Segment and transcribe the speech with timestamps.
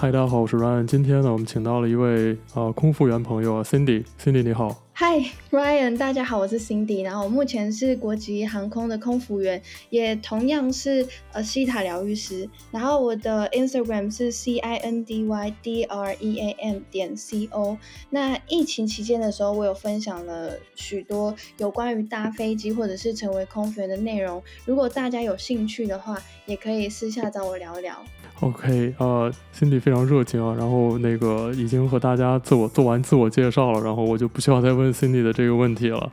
[0.00, 0.86] 嗨，大家好，我是 Ryan。
[0.86, 4.02] 今天呢，我们请到了一位呃空服员朋友，Cindy。
[4.18, 4.82] Cindy，你好。
[4.94, 5.18] 嗨
[5.50, 7.04] ，Ryan，大家好，我是 Cindy。
[7.04, 9.60] 然后我目前是国际航空的空服员，
[9.90, 12.48] 也同样是呃希塔疗愈师。
[12.70, 17.76] 然后我的 Instagram 是 C I N D Y D R E A M 点 C O。
[18.08, 24.42] 那疫情期间的时候，我有分享了许多有关于搭飞机或者是成为空服员的内容。
[24.64, 28.02] 如果大家有兴趣的话，也可以私下找我聊聊。
[28.40, 36.10] OK，呃，Cindy 非常热情啊，然后那个已经和大家自我做完自我介绍了，然后我就不需要再问 Cindy 的这个问题了。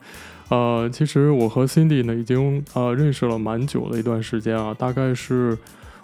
[0.50, 5.58] 呃，其实我和 Cindy 呢已经呃认识了蛮久的一段时间啊，大概是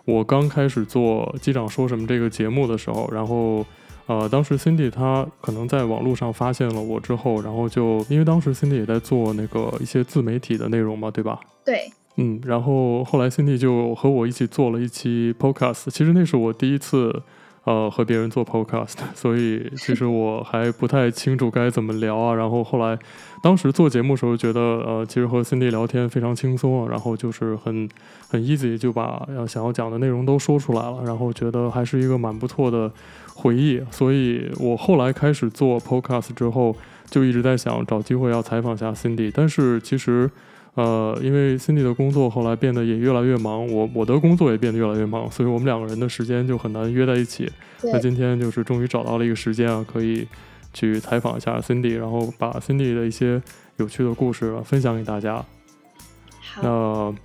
[0.05, 3.65] 我刚开始做机长说什么这个节目的时候，然后
[4.05, 11.41] 呃当时 Cindy 她可能在网络上发现了我之后，然后就因为当时 Cindy 也在做那个一些自媒体的内容嘛，对吧？
[11.65, 11.91] 对。
[12.17, 17.23] 嗯，然后后来 Cindy 就和我一起做了一期 Podcast，其实那是我第一次，
[17.63, 22.35] 呃，和别人做 Podcast， 所以其实我还不太清楚该怎么聊啊。
[22.35, 22.99] 然后后来，
[23.41, 27.89] 当时做节目的时候觉得，呃，其实和 Cindy 聊天非常轻松，然后就是很
[28.29, 32.91] 很 easy 就把要想要讲的内容都说出来了，然后觉得还是一个蛮不错的
[33.33, 33.81] 回忆。
[33.89, 36.75] 所以我后来开始做 Podcast 之后，
[37.09, 40.29] 就一直在想找机会要采访一下 Cindy，但是其实。
[40.75, 47.47] 呃，因为 Cindy 的工作后来变得也越来越忙，我我的工作也变得越来越忙，所以我们两个人的时间就很难约在一起。
[47.83, 50.27] 那今天就是终于找到了一个时间啊，可以
[50.73, 53.41] 去采访一下 Cindy，然后把 Cindy 的一些
[53.77, 55.45] 有趣的故事啊分享给大家。
[56.39, 56.61] 好。
[56.63, 57.15] 那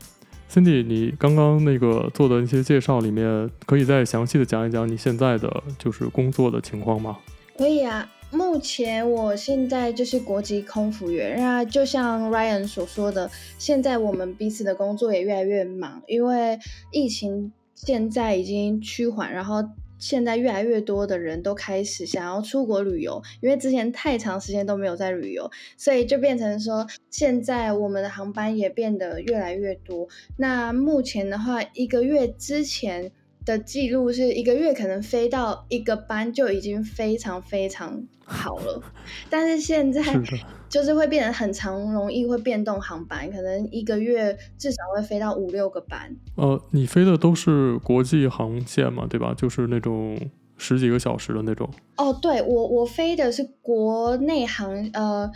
[0.51, 7.19] Cindy，你刚刚那个做的那些介绍里面，可以再详细的讲一讲你现在的就是工作的情况吗？
[7.57, 8.07] 可以啊。
[8.31, 16.59] 目前我现在就是国籍空服员，那就像 Ryan 所说的，现在我们彼此的工作也越来越忙，因为
[16.93, 19.65] 疫情现在已经趋缓，然后
[19.99, 30.07] 现在越来越多的人都开始想要出国旅游，因为之前太长时间都没有在旅游，所以就变成说现在我们的航班也变得越来越多。
[30.37, 33.11] 那目前的话，一个月之前。
[33.49, 38.83] 的记录是一个月可能飞到一个班就已经非常非常好了，
[39.31, 40.03] 但是现在
[40.69, 46.15] 就是会变得很长，容易会变动航班，可能一个月至少会飞到五六个班。
[46.37, 49.33] 呃，你飞的都是国际航线嘛，对吧？
[49.35, 50.19] 就是那种
[50.59, 51.71] 十几个小时的那种。
[51.97, 55.31] 哦，对，我我飞的是国内航，呃。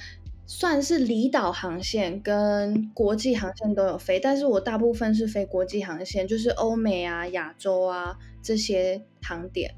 [0.55, 9.75] 算是离岛航线跟国际航线都有飞，但是我大部分是飞国际航线，就是欧美啊、亚洲啊这些航点。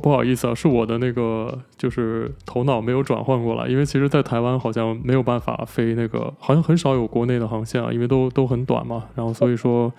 [0.00, 9.08] 不好意思啊，是我的那个就是头脑没有转换过来，因为其实，在台湾好像没有办法飞那个，好像很少有国内的航线啊，因为都都很短嘛。
[9.16, 9.92] 然后所以说，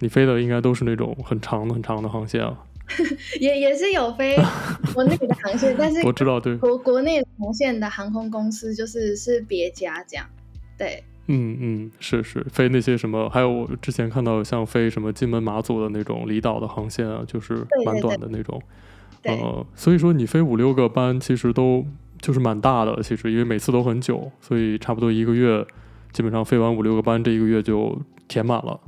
[0.00, 2.58] 你飞的应该都是那种很长的、很长的航线啊。
[3.40, 4.36] 也也是有飞
[4.92, 6.56] 国内的航线，但是 我知道，对。
[6.56, 10.26] 国国内航线的航空公司就是是别家这样，
[10.76, 18.60] 对，嗯嗯，是是飞那些什么，还有我之前看到像飞什么金门马祖的那种离岛的航线啊，就是蛮短的那种，
[19.22, 21.84] 对对对呃，所以说你飞五六个班其实都
[22.20, 25.66] 就是蛮大的，其实因为每次都很久，所以差不多一个月
[26.12, 28.78] 基本上飞完五六个班，这一个月就填满了。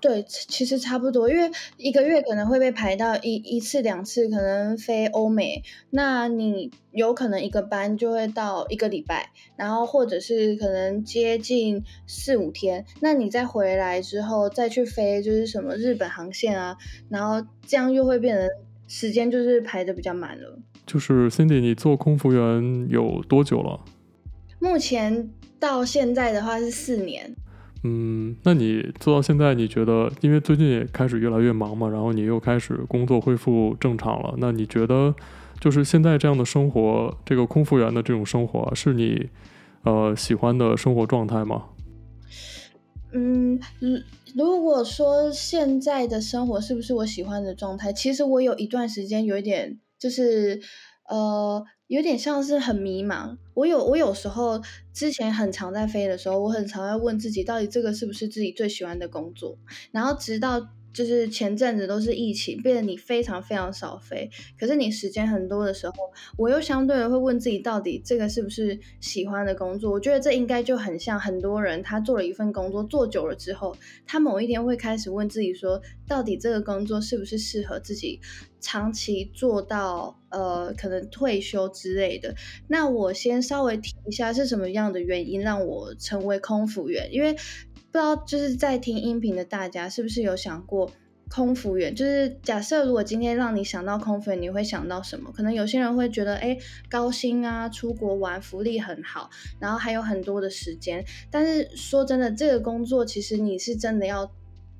[0.00, 16.76] 对，其实差不多，因为一个月可能会被排到一一次两次，可能飞欧美，那你有可能一个班就会到一个礼拜，然后或者是可能接近四五天，那你再回来之后再去飞，就是什么日本航线啊，
[17.10, 18.48] 然后这样又会变成
[18.88, 20.58] 时间就是排的比较满了。
[20.86, 23.84] 就是 Cindy，你做空服员有多久了？
[24.58, 27.36] 目前到现在的话是四年。
[27.82, 35.14] 嗯，那你做到现在，你觉得，因为最近也开始越来越忙嘛，然后你又开始工作恢复正常了，那你觉得，
[35.58, 39.30] 就是现在这样的生活，这个空服员的这种生活，是你
[39.84, 41.64] 呃喜欢的生活状态吗？
[43.12, 43.58] 嗯，
[44.36, 50.60] 如果说现在的生活是不是我喜欢的状态，其实我有一段时间有一点，就是
[51.08, 51.64] 呃。
[51.90, 53.36] 有点像是很迷茫。
[53.52, 59.58] 我有我有时候之前很常在飞的时候，我很常在问自己，到底这个是不是自己最喜欢的工作？
[59.90, 65.94] 然后直到就是前阵子都是疫情，变得你非常非常少飞，可是你时间很多的时候，
[66.36, 69.90] 我又相对的会问自己，到底这个是不是喜欢的工作？
[69.90, 73.76] 我觉得这应该就很像很多人，他做了一份工作做久了之后，
[74.06, 78.20] 他某一天会开始问自己说，到底这个工作是不是适合自己？
[78.62, 82.34] 长期做到呃，可能退休之类的。
[82.68, 87.34] 那我先稍微提一下是什么样的原因让我成为空服员，因为
[87.92, 90.90] 不知道就是在听音频的大家是不是有想过，
[91.28, 95.32] 空服员，就是假设如果今天让你想到空服员，你会想到什么？
[95.32, 96.56] 可能有些人会觉得，哎，
[96.88, 99.28] 高薪啊，出国玩，福利很好，
[99.58, 101.04] 然后还有很多的时间。
[101.30, 104.32] 但是说真的，这个工作其实你是真的要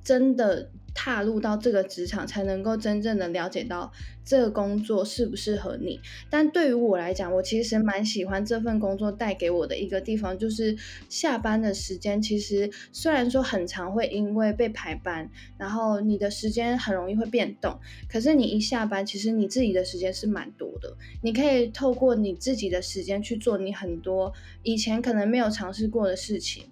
[0.05, 0.71] 真的。
[0.95, 3.93] 踏入到这个职场，才能够真正的了解到
[4.25, 6.01] 这个工作适不适合你。
[6.29, 10.77] 但对于我来讲，我其实蛮喜欢这份工作带给我的一个地方，就是
[11.09, 12.21] 下班的时间。
[12.21, 17.79] 其实虽然说很长会因为被排班，然后你的时间很容易会变动，
[18.09, 20.97] 可是你一下班，其实你自己的时间是蛮多的。
[21.23, 24.33] 你可以透过你自己的时间去做你很多
[24.63, 26.65] 以前可能没有尝试过的事情。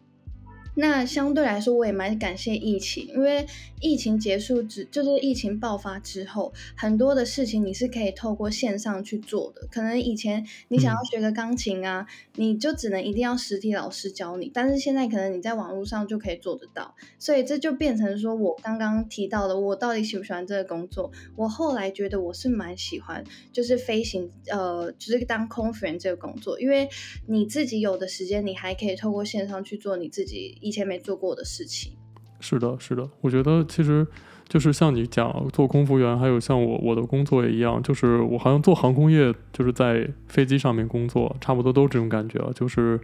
[0.80, 3.44] 那相对来说，我也蛮感谢疫情，因为
[3.80, 9.66] 疫情结束之，就是疫情爆发之后，很多的事情你是可以透过线上去做的。
[9.72, 16.94] 可能以前你想要学个钢琴啊，嗯、你就只能一定要实体老师教你，但是现在可能你在网络上就可以做得到。
[17.18, 21.10] 所以这就变成说我刚刚提到的，我到底喜不喜欢这个工作？
[21.34, 26.88] 我后来觉得我是蛮喜欢，就是飞行，呃，就是当空服员这个工作，因为
[27.26, 30.56] 你自己有的时间，你还可以透过线上去做你自己。
[30.68, 31.92] 以前没做过的事情，
[32.40, 33.08] 是的，是的。
[33.22, 34.06] 我觉得其实
[34.46, 43.00] 就是像你讲做空服员，还有像我我的工作也一样，就是我好像做航空业，就是在飞机上面工作，差不多都这种感觉，就是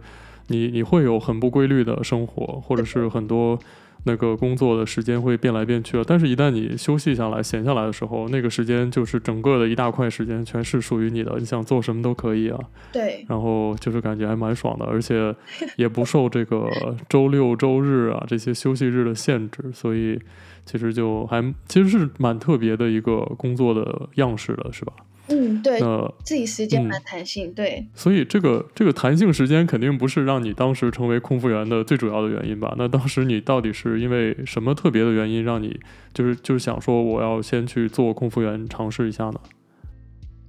[0.47, 3.59] 你你会有很不规律的生活，或者是很多。
[4.05, 11.35] 那个工作的时间会变来变去了，但是，一旦你休息下来、闲下来的时候，那个时间就是整个的一大块时间，全是属于你的。
[11.39, 12.59] 你想做什么都可以啊。
[12.91, 13.25] 对。
[13.27, 15.35] 然后就是感觉还蛮爽的，而且
[15.75, 16.69] 也不受这个
[17.09, 20.19] 周六、周日啊这些休息日的限制，所以
[20.65, 24.93] 其实就还其实是蛮特别的一个工作的样式的，是吧？
[25.27, 32.75] 嗯，对，那自己时间蛮弹性，嗯，对，所以这个这个弹性时间肯定不是让你当时成为空服员的最主要的原因吧？
[32.77, 35.79] 那当时你到底是因为什么特别的原因让你
[36.13, 39.39] 就是就是想说我要先去做空服员尝试一下呢？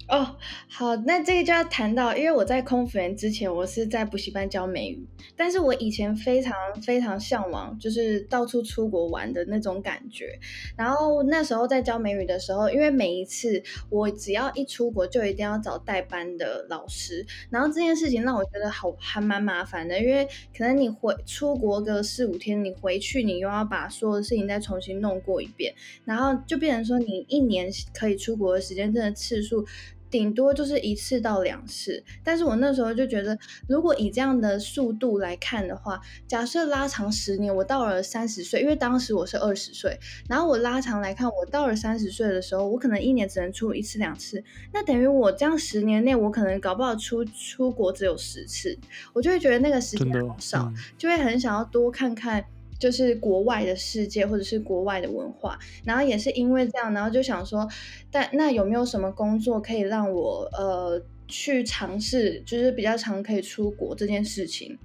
[0.09, 0.37] 哦、
[0.69, 5.05] 好，那这个就要谈到，因为我在空服员之前，我是在补习班教美语，
[5.37, 10.39] 但是我以前非常非常向往，就是到处出国玩的那种感觉。
[10.77, 13.61] 然后那时候在教美语的时候，因为每一次
[13.91, 20.25] 我只要一出国，就一定要找代班的老师，然后这件事情让我觉得好还蛮麻烦的，因为
[20.57, 25.75] 可能你回出国个四五天，你回去你又要把所有的事情再重新弄过一遍，
[26.05, 29.67] 然后就变成说你一年可以出国的时间真的次数。
[30.11, 33.37] 顶多就是一次到两次，但是我那时候就觉得，
[33.69, 39.99] 如果以这样的速度来看的话，假设拉长十年，我到了三十岁，因为当时我是二十岁，
[40.29, 44.43] 然后我拉长来看，我到了三十岁的时候，我可能一年只能出一次两次，
[44.73, 48.79] 那等于我这样十年内，我可能搞不好出出国只有十次，
[49.13, 52.45] 我就会觉得那个时间好少，就会很想要多看看。
[52.79, 57.69] 就是国外的世界，或者是国外的文化，然后也是因为这样，然后就想说，
[58.11, 64.79] 但那有没有什么工作可以让我呃去尝试，就是比较常可以出国这件事情？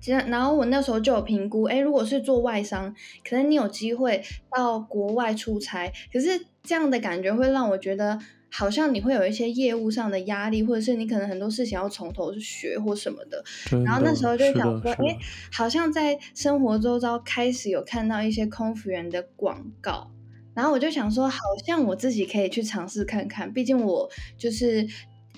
[0.00, 2.94] 其实，然后我那时候就有评估，诶，如果是做外商，
[3.28, 8.18] 可能你有机会到国外出差，可是这样的感觉会让我觉得。
[8.52, 13.42] 好像你会有一些业务上的压力，或者是你可能很多事情要从头去学或什么的。
[13.84, 15.16] 然后那时候就想说，哎，
[15.52, 20.10] 好像在生活周遭开始有看到一些空服员的广告，
[20.54, 23.52] 然后我就想说，好像我自己可以去尝试看看。
[23.52, 24.86] 毕竟我就是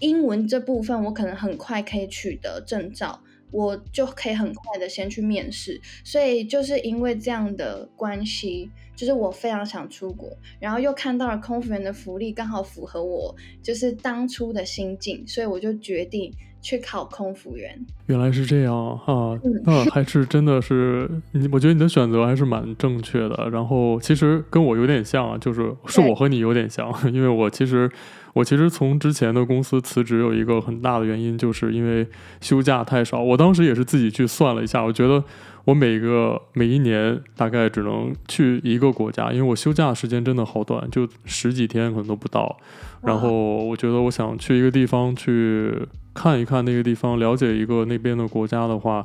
[0.01, 5.81] 英文这部分，我可能很快可以取得证照，我就可以很快的先去面试。
[6.05, 8.71] 所以就是因为这样的关系。
[9.03, 10.31] 就是我非常想出国，
[10.61, 17.85] 然后又看到了空服员的福利刚好符合我，就是当初的心境，所以我就决定去考空服员。
[18.07, 18.73] 原来是这样
[19.05, 23.51] 啊，那还是真的是你，我觉得你的选择还是蛮正确的。
[23.51, 27.91] 然后其实跟我有点像啊，就是是我和你有点像， 因为我其实
[28.35, 32.07] 我其实从之前的公司辞职有一个很大的原因，就是因为
[32.41, 33.21] 休假太少。
[33.21, 35.25] 我当时也是自己去算了一下，我觉得。
[35.65, 42.57] 我每个每一年大概只能去一个国家，因为我休假时间真的好短，就十几天可能都不到。
[43.03, 49.05] 然后我觉得我想去一个地方去看一看那个地方，了解一个那边的国家的话，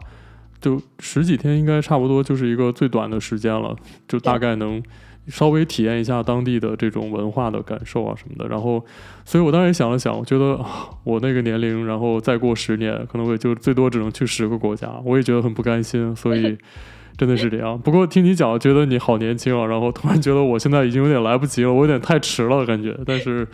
[0.60, 3.76] 就十几天应该差不多就是一个最短的时间了，
[4.08, 4.82] 就大概能。
[5.28, 8.84] 稍微体验一下当地的这种文化的感受啊什么的，然后，
[9.26, 10.60] 所以我当时也想了想，我觉得
[11.04, 16.58] 我那个年龄，然后再过十年，可能我也就最多只能去十个国家，我也觉得很不甘心，所以
[17.18, 17.78] 真的是这样。
[17.78, 22.98] 不过听你讲，觉得你好年轻啊，然后突然觉得我现在已经有点来不及了，我有点太迟了感觉。
[23.06, 23.48] 但是，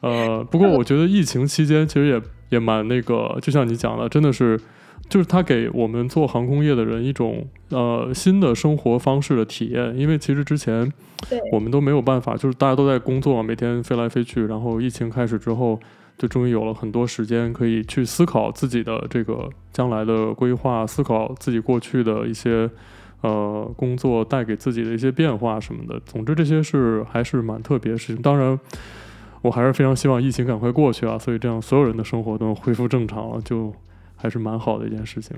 [0.00, 4.60] 呃，不过我觉得疫情期间其实也也蛮那个，就像你讲的，真的是。
[5.08, 10.90] 就是它给我们做航空业的人一种呃新的生活方式的体验，因为其实之前
[11.52, 15.78] 我们都没有办法，就是大家都在工作，每天飞来飞去，然后疫情开始之后，
[16.16, 22.70] 就终于有了很多时间可以去思考自己的这个将来的规划，思考自己过去的一些
[23.20, 26.00] 呃工作带给自己的一些变化什么的。
[26.06, 28.22] 总之这些是还是蛮特别的事情。
[28.22, 28.58] 当然，
[29.42, 33.74] 我还是非常希望疫情赶快过去啊，所以这样所有人的生活都能恢复正常了，就。
[34.22, 35.36] 还是蛮好的一件事情。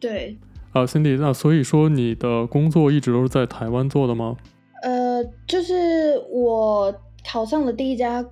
[0.00, 0.34] 对，
[0.72, 4.38] 啊，uh，Cindy，那所以说你的工作一直都是在台湾做的吗？
[4.82, 8.24] 呃，就是我考上的第一家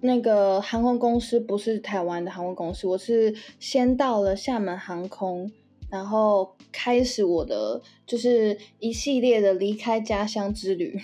[0.00, 5.50] 那个航空公司不是台湾的航空公司，我是先到了厦门航空，
[5.90, 11.00] 然后开始我的就是一系列的离开家乡之旅。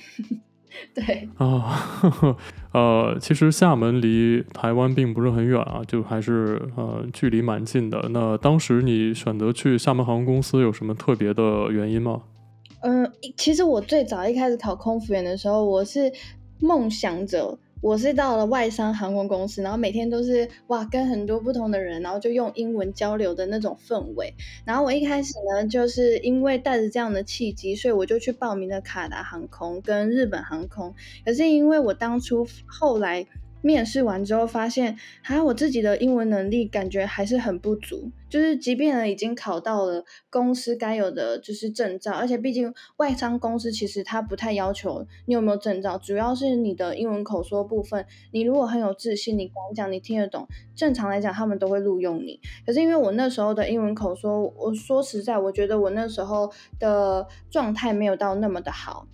[0.94, 2.36] 对啊，
[2.72, 8.08] 呃，其实厦门离台湾并不是很远啊，就还是呃距离蛮近的。
[8.10, 12.22] 那当时你选择去厦门航空公司有什么特别的原因吗？
[12.82, 16.12] 嗯，其实我最早一开始考空服员的时候，我是
[16.60, 17.58] 梦想着。
[17.84, 24.32] 我是到了外商航空公司，然后每天都是哇，跟很多不同的人，然后就用英文交流的那种氛围。
[24.64, 30.94] 然后我一开始呢，就是因为带着这样的契机，所以我就去报名了卡达航空跟日本航空。
[31.26, 33.26] 可是因为我当初后来。
[33.64, 38.12] 面试完之后发现，还有我自己的英文能力感觉还是很不足。
[38.28, 48.04] 就是即便呢已经考到了公司该有的就是证照，而且毕竟外商公司其实它不太要求你有没有证照，主要是你的英文口说部分。
[48.32, 52.38] 你如果很有自信，你敢讲，你听得懂，正常来讲他们都会录用你。
[52.66, 59.06] 可是因为我那时候的英文口说，我说实在，我觉得我那时候的状态没有到那么的好。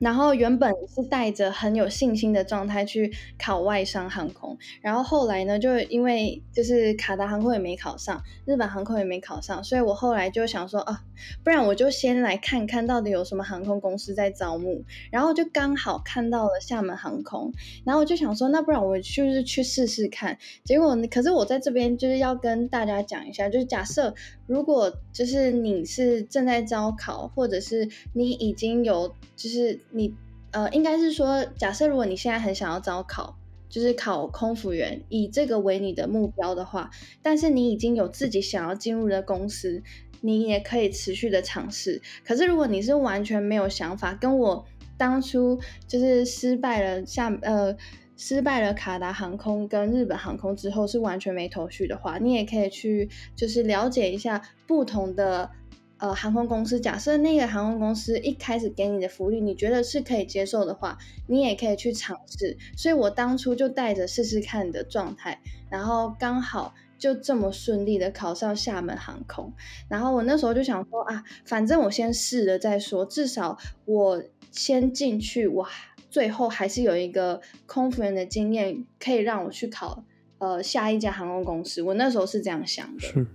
[0.00, 11.02] 然后原本是带着很有信心的状态去考外商航空，然后后来呢，就因为就是卡达航空也没考上，日本航空也没考上，所以我后来就想说啊，
[11.44, 17.52] 不然我就先来看看到底有什么航空公司在招募，然后就刚好看到了厦门航空，
[17.84, 20.38] 然后我就想说，那不然我就是去试试看。
[20.64, 24.14] 结果，可是我在这边就是要跟大家讲一下，就是假设
[24.50, 29.78] 如果就是你是正在招考，或者是你已经有就是。
[29.92, 30.12] 你
[30.50, 33.36] 呃，应该是说，假设如果你现在很想要招考，
[33.68, 36.90] 就是考空服员，以这个为你的目标的话，
[37.22, 39.80] 但是你已经有自己想要进入的公司，
[40.20, 42.02] 你也可以持续的尝试。
[42.24, 44.66] 可是如果你是完全没有想法，跟我
[44.98, 47.76] 当初就是失败了下呃
[48.20, 55.50] 失败了卡达航空跟日本航空之后是完全没头绪的话，你也可以去就是了解一下不同的。
[55.96, 60.96] 呃，航空公司，假设那个航空公司一开始给你的福利，你觉得是可以接受的话，
[61.26, 62.56] 你也可以去尝试。
[62.74, 69.52] 所以我当初就带着试试看的状态，然后刚好就这么顺利的考上厦门航空。
[69.90, 75.68] 然后我那时候就想说啊，反正我先试了再说，至少我先进去，哇，
[76.10, 80.02] 最后还是有一个空服员的经验可以让我去考
[80.38, 81.80] 呃下一家航空公司。
[81.80, 83.26] 我那时候是这样想的，是，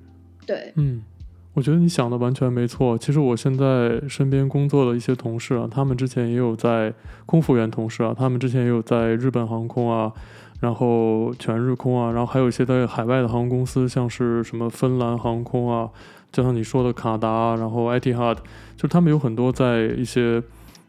[0.45, 1.01] 对，嗯。
[1.55, 2.97] 我觉得你想的完全没错。
[2.97, 6.93] 其实我现在身边工作的一些同事啊，他们之前也有在
[7.25, 10.11] 空服员同事啊，他们之前也有在日本航空啊，
[10.59, 15.89] 然后全日空啊，然后还有一些在海外的航空公司，像是什么芬兰航空啊，
[16.29, 18.39] 就像你说的卡达，然后 Etihad，
[18.75, 20.43] 就他们有很多在一些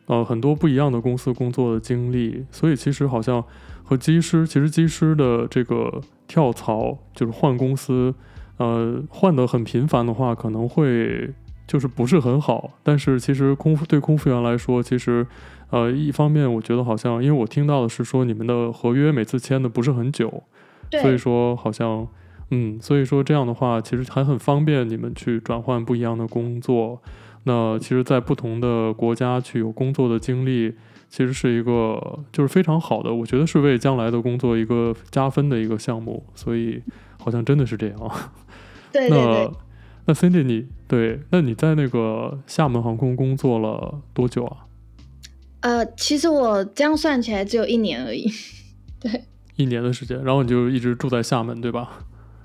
[0.07, 2.45] 呃很多不一样的公司工作的经历。
[2.51, 3.45] 所以其实好像
[3.85, 8.15] 和机师，其实机师的这个跳槽就是换公司。
[8.59, 11.31] 呃，换得很频繁的话，可能会
[11.67, 12.71] 就是不是很好。
[12.83, 15.27] 但是其实空对空服员来说，其实
[15.69, 20.43] 呃，一方面我觉得好像，因为我听到的是说你们的合约每次签的不是很久，
[21.03, 22.09] 所以说好像
[22.51, 27.03] 嗯，所以说这样的话，其实还很方便你们去转换不一样的工作。
[27.49, 30.75] 那其实，在不同的国家去有工作的经历，
[31.09, 36.27] 其实是一个就是非常好的，我觉得是为将来的工作一个加分的一个项目。
[36.35, 36.83] 所以
[37.21, 37.97] 好像真的是这样。
[38.91, 39.53] 对对对，那
[40.07, 44.67] 那 Cindy 你对，那你在那个厦门航空工作了多久啊？
[45.61, 48.29] 呃，其实我这样算起来只有一年而已。
[48.99, 49.23] 对，
[49.55, 52.01] 一年的时间，然后你就一直住在厦门，对吧？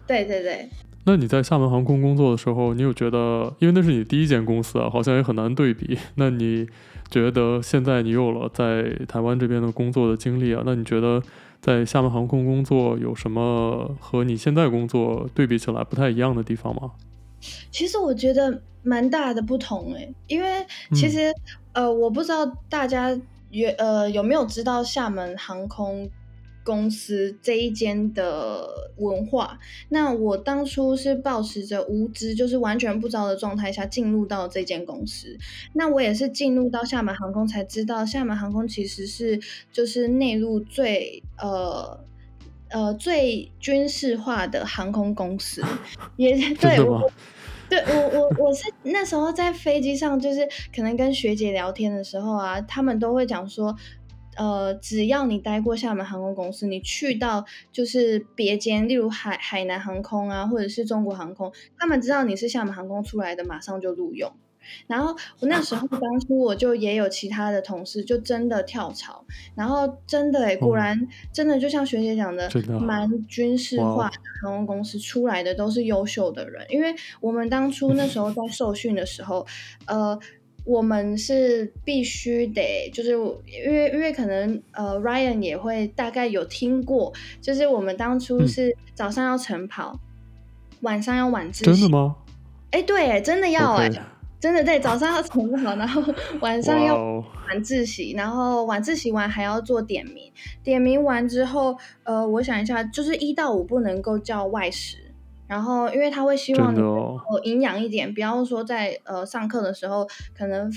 [0.05, 0.69] 对对对。
[1.05, 5.97] 那你在厦门航空工作的时候，你有觉得，因为那是你第一间公司啊，好像也很难对比。
[6.15, 6.67] 那你
[7.09, 11.21] 觉得现在你有了在台湾这边的工作的经历啊，那你觉得？
[11.61, 16.89] 在厦门航空工作有什么和你现在工作对比起来不太一样的地方吗？
[17.69, 20.65] 其实我觉得蛮大的不同诶，因为
[20.95, 21.29] 其实、
[21.73, 23.15] 嗯、呃，我不知道大家
[23.51, 26.09] 有呃有没有知道厦门航空
[26.63, 29.59] 公司这一间的文化。
[29.89, 35.37] 那我当初是抱持着无知，就是完全不知道的状态下进入到这间公司。
[35.73, 39.39] 那我也是进入到厦门航空才知道，厦门航空其实是
[39.71, 41.99] 就是内陆最呃
[42.69, 45.63] 呃最军事化的航空公司。
[46.17, 47.11] 也对 我，
[47.69, 53.75] 对我我我是那时候在飞机上，就是可能跟学姐聊天的时候啊，他们都会讲说。
[54.37, 64.31] 呃，只要你待过厦门航空公司，你去到就是别间，例如海海南航空啊，或者是中国航空，他们知道你是厦门航空出来的，马上就录用。
[64.85, 79.45] 然后我那时候 当初我就也有其他的同事，就真的跳槽，然后真的哎、欸，果然真的就像学姐讲的，蛮军事化的航空公司出来的都是优秀的人，因为我们当初那时候在受训的时候，
[79.87, 80.17] 呃。
[80.63, 91.71] 我们是必须得，就是因为因为可能呃，Ryan 也会大概有听过，就是我们当初是早上要晨跑，嗯、晚上要晚自习。
[91.71, 92.15] 真的吗？
[92.71, 93.89] 哎，对，真的要哎.
[94.39, 96.01] 真的对，早上要晨跑，然后
[96.39, 96.95] 晚上要
[97.47, 100.31] 晚自习然后晚自习完还要做点名，
[100.63, 104.97] 点名完之后，呃，我想一下，就是一到五不能够叫外食。
[105.51, 110.71] 然后，因为他会希望你有营养一点，不要说在呃上课的时候可能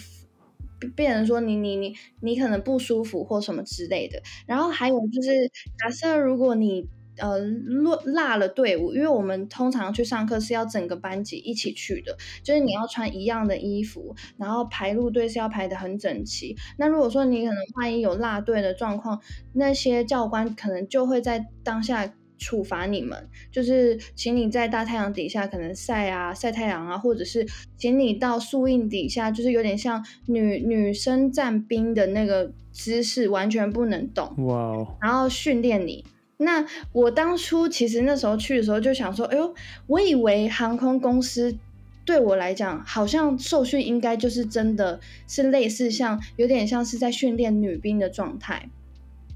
[0.96, 4.20] 变成说你你你你可能不舒服或什么之类的。
[4.48, 6.88] 然后还有就是，假设如果你
[7.18, 16.56] 呃落落了队伍，因为我们通常去上课是要整个班级一起去的，就是你要穿一样的衣服，然后排路队是要排的很整齐。
[16.78, 19.20] 那如果说你可能万一有落队的状况，
[19.52, 22.12] 那些教官可能就会在当下。
[22.36, 34.26] 处罚你们，就是请你在大太阳底下可能晒啊晒太阳啊，或者是请你到树荫底下，就是有点像女女生站兵的那个姿势，完全不能动。
[34.46, 34.96] 哇哦！
[35.00, 36.04] 然后训练你。
[36.36, 39.54] 那我当初其实那时候去的时候就想说，哎呦，
[39.86, 41.56] 我以为航空公司
[42.04, 48.68] 对我来讲，好像受训应该就是真的是类似像有点像是在训练女兵的状态。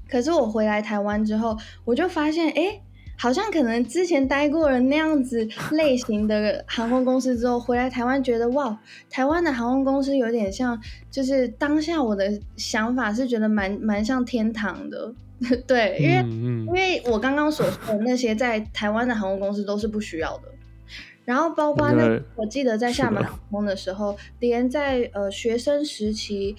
[0.09, 2.81] 可是我回来台湾之后，我就发现，哎。
[3.21, 8.79] 好像可能之前待过了那样子类型的航空公司之后，回来台湾觉得哇，
[9.09, 10.79] 台湾的航空公司有点像，
[11.11, 15.13] 就是当下我的想法是觉得蛮蛮像天堂的，
[15.67, 20.43] 对，因为、嗯嗯、因为我刚刚所说的那些在台湾的航空公司都是不需要的，
[21.25, 26.55] 然后包括那、我记得在厦门航空的时候，连在呃学生时期。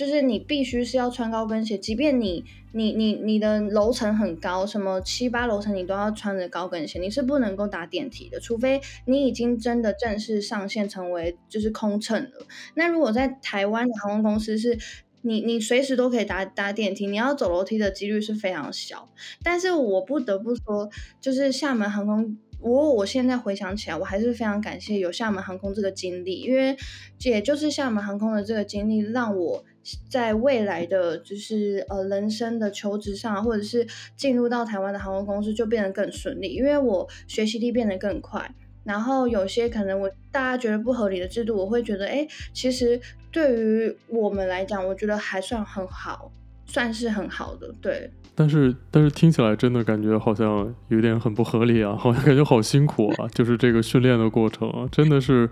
[0.00, 12.46] 就是你必须是要穿高跟鞋，即便你你你你的楼层很高，什么七八楼层，你都要穿着高跟鞋，你是不能够搭电梯的，除非你已经真的正式上线成为就是空乘了。
[12.72, 14.78] 那如果在台湾的航空公司是，
[15.20, 19.06] 你你随时都可以搭搭电梯，你要走楼梯的几率是非常小。
[19.42, 20.88] 但是我不得不说，
[21.20, 22.38] 就是厦门航空。
[22.62, 26.76] 我我现在回想起来，我还是非常感谢有厦门航空这个经历，因为
[27.20, 29.64] 也就是厦门航空的这个经历，让我
[30.08, 38.54] 在未来的就是呃人生的求职上，或者是进入到台湾的航空公司就变得更顺利，因为我学习力变得更快。
[38.84, 46.32] 然后有些可能我大家觉得不合理的制度，我会觉得哎，其实对于我们来讲，我觉得还算很好。
[46.66, 48.08] 算是很好的，对。
[48.32, 53.26] 但是，但是听起来真的感觉好像有点很不合理啊，好像感觉好辛苦啊。
[53.34, 55.50] 就是这个训练的过程啊，真的是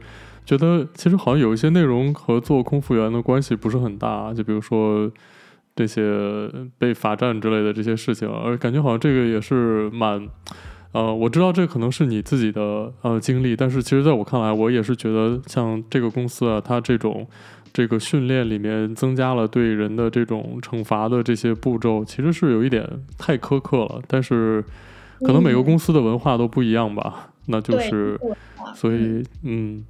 [0.49, 4.33] 觉得其实好像有一些内容和做空服员的关系不是很大。
[4.33, 5.11] 就比如说
[5.77, 10.27] 这些被罚站之类的这些事情，而感觉好像这个也是蛮……
[10.93, 17.29] 呃，我知道这可能是你自己的呃经历，但是其实在我看来，我也是觉得像这个公司啊，它这种。
[17.71, 22.83] 这个训练里面增加了对人的这种惩罚的这些步骤，其实是有一点
[23.19, 24.01] 太苛刻了。
[24.09, 24.65] 但是，
[25.21, 27.29] 可能每个公司的文化都不一样吧。
[27.29, 28.19] 嗯、那就是，
[28.75, 29.85] 所以，嗯。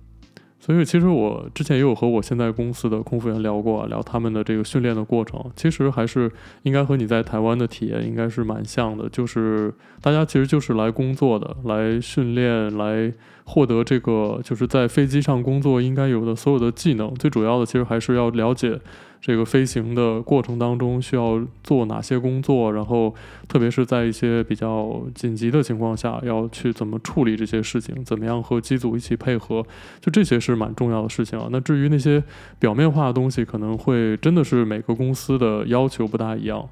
[0.68, 5.42] 所以其实我之前也有和我现在公司的空服员聊过，聊他们的这个训练的过程。
[5.56, 6.30] 其实还是
[6.64, 13.10] 应该和你在台湾的体验应该是蛮像的，就是大家其实就是来工作的，来训练，来
[13.44, 17.14] 获得这个就是在飞机上工作应该有的所有的技能。
[17.14, 18.78] 最主要的其实还是要了解。
[19.20, 22.72] 这个飞行的过程当中需要做哪些工作？
[22.72, 23.14] 然后，
[23.48, 28.04] 特别是在一些比较紧急的情况下，要去怎么处理这些事情？
[28.04, 29.64] 怎么样和机组一起配合？
[30.00, 31.48] 就这些是蛮重要的事情啊。
[31.50, 32.22] 那至于那些
[32.58, 36.68] 表面化的东西，可能会真的是每个公司的要求不大一样。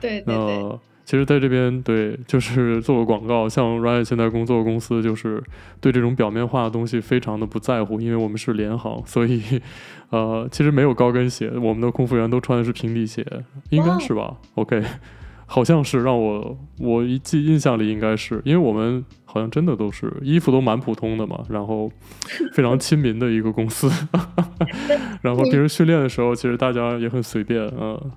[0.00, 0.34] 对对对。
[0.34, 5.40] 呃其实，在这边对，就是做个广告，像 Ryan 现在工作的公司，就是
[5.80, 9.40] 对这种表面化的东西非常的不在乎，因为我们是联行，所以，
[10.10, 13.24] 呃，其实没有高跟鞋，我们的空服员都穿的是平底鞋，
[13.70, 14.82] 应该是吧？OK，
[15.46, 21.88] 好像是让我我一记印象里应该是，因为我们好像真的都是衣服都蛮普通的嘛，然后
[22.52, 23.88] 非常亲民的一个公司，
[25.22, 28.10] 然后平时训练的时候其实大家也很随便，嗯，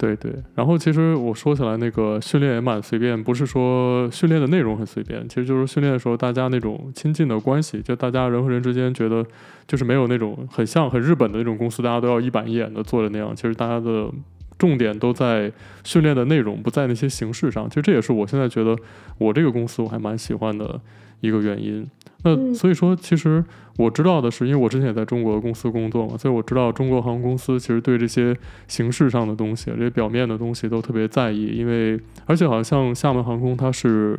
[0.00, 0.32] 对对。
[0.54, 9.22] 然后其实我说起来那个训练也蛮随便，不是说训练的内容很随便，其实就是训练的时候大家那种亲近的关系，就大家人和人之间觉得
[9.68, 14.10] 就是没有那种很像很日本的那种公司，大家都要一板一眼的做的那样，其实大家的。
[14.58, 15.50] 重点都在
[15.84, 17.66] 训练的内容，不在那些形式上。
[17.70, 18.76] 其实这也是我现在觉得
[19.16, 20.78] 我这个公司我还蛮喜欢的
[21.22, 21.88] 一个原因。
[22.22, 23.44] 那所以说，其实
[23.76, 28.36] 我知道的是，因为我之前也在中国的公司工作嘛，所以我知道中国航空公司其实对这些
[28.68, 31.46] 形式上的东西，这些表面的东西都特别在意。
[31.56, 34.18] 因为而且好像像厦门航空它是，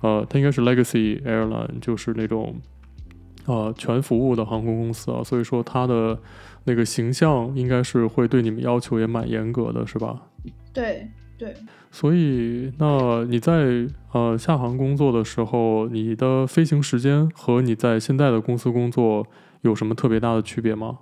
[0.00, 2.54] 呃，它应该是 Legacy Airline，就是那种
[3.46, 6.18] 呃全服务的航空公司啊，所以说它的。
[6.64, 10.20] 那个形象应该是会对你们要求也蛮严格的，是吧？
[10.74, 11.08] 对
[11.40, 11.54] 对。
[11.90, 19.26] 所以，那你在呃厦航工作的时候，你的飞行时间和你在现在的公司工作
[19.62, 20.98] 有什么特别大的区别吗？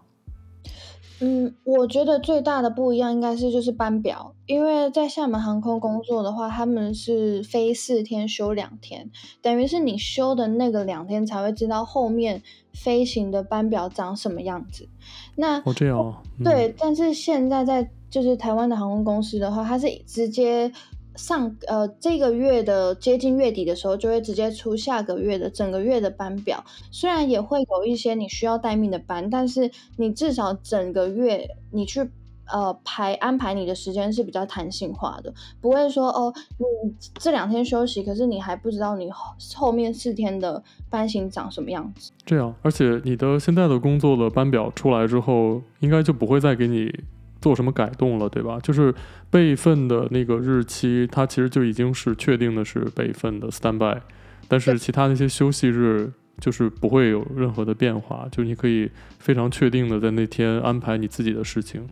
[1.20, 9.10] 嗯，我觉得最大的不一样应该是就是班表，因为在厦门航空工作的话，他们是飞四天休两天，
[9.42, 12.40] 等于是你休的那个两天才会知道后面
[12.72, 14.88] 飞行的班表长什么样子。
[15.34, 20.72] 那哦这样、啊嗯、对，但是现在在就是台湾的航空公司的话，它是直接。
[21.16, 26.62] 上呃这个月的接近月底的时候，就会直接出下个月的整个月的班表。
[26.92, 32.08] 虽然也会有一些你需要待命的班，但是你至少整个月你去
[32.46, 42.12] 呃排安排你的时间是比较弹性化的，不会说哦你这两天休息，可是你还不知道你后后面四天的班型长什么样子。
[42.24, 46.94] 这样，而且你的现在的工作的班表出来之后，应该就不会再给你。
[47.40, 48.58] 做什么改动了，对吧？
[48.60, 48.94] 就是
[49.30, 54.00] 备份的那个日期，它其实就已经是确定的是备份的 standby，
[54.48, 61.88] 但是其他那些休息日就是不会有任何的变化，就你可以非常确定的在那天安排你自己的事情。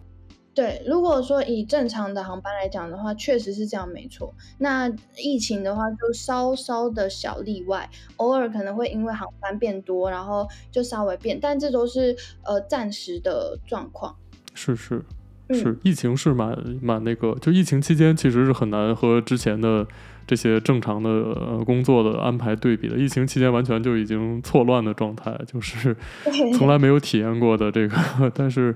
[0.55, 4.33] 对，如果说以正常的航班来讲的话，确实是这样，没错。
[4.57, 14.17] 那疫情的话，就稍稍的小例外，偶尔可能会因为航班变多，然后就稍微变，但这都是呃暂时的状况。
[14.55, 15.05] 是是。
[15.55, 19.87] 是疫情是蛮蛮那个，就疫情期间其实是很难和之前的
[20.27, 22.97] 这些正常的呃工作的安排对比的。
[22.97, 25.97] 疫情期间完全就已经错乱的状态，就是
[26.59, 27.97] 从来没有体验过的这个。
[28.35, 28.75] 但是，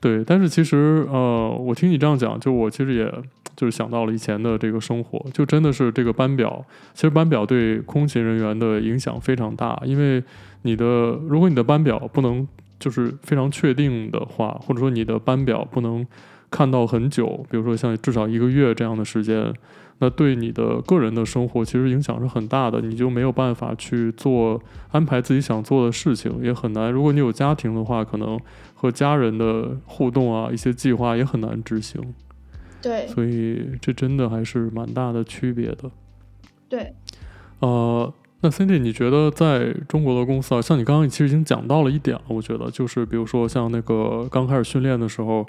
[0.00, 3.12] 对，但是其实呃，我听你这样讲，就我其实也
[3.56, 10.22] 就是想到了以前的这个生活，就真的是这个班表，其实班表对空勤人员的影响非常大，因为
[10.62, 12.46] 你的如果你的班表不能。
[12.84, 16.06] 就是非常确定的话，或者说你的班表不能
[16.50, 19.54] 看到很久，比如说像至少一个月这样的时间，
[20.00, 26.92] 那对你的个人的生活其实影响是很大的，你就没有办法去做安排自己想做的事情，也很难。
[26.92, 28.38] 如果你有家庭的话，可能
[28.74, 32.12] 和家人的互动啊，一些计划也很难执行。
[32.82, 35.90] 对，所以这真的还是蛮大的区别的。
[36.68, 36.92] 对，
[37.60, 38.12] 呃。
[38.44, 45.46] 那 Cindy，你觉得在中国的公司啊，像你刚刚其实已经讲到了一点了，我觉得就是比如说像那个刚开始训练的时候，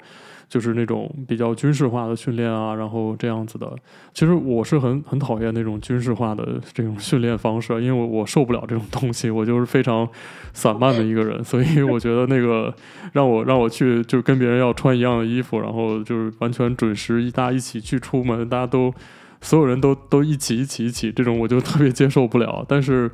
[0.48, 3.70] 就是那种比较军事化的训练啊，然后这样子的。
[4.14, 10.08] 其实我是很很讨厌那种军事化的 这种训练方式，因为我我受不了这种东西，我就是非常
[10.54, 12.74] 散漫的一个人，所以 我觉得那个
[13.12, 18.94] 让我让我去就跟别人要穿一样的衣服，然后就是完全准时一大家一起去出门，大家都。
[19.40, 22.64] 所有人都都一起一起一起，这种我就特别接受不了。
[22.68, 23.10] 但是，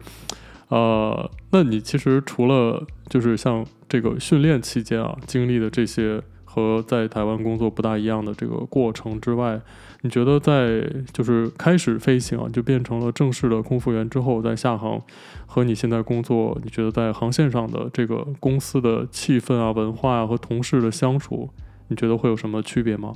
[0.69, 9.61] 呃，那你其实除了就是像这个训练期间啊经历的这些和在台湾工作不大一样的这个过程之外，
[10.03, 15.01] 你觉得在就是开始飞行啊，就变成了正式的空服员之后，在厦航
[15.47, 21.51] 和你现在工作，你觉得在航线上的这个公司的气氛啊、文化啊和同事的相处，
[21.89, 23.13] 你觉得会有什么区别吗？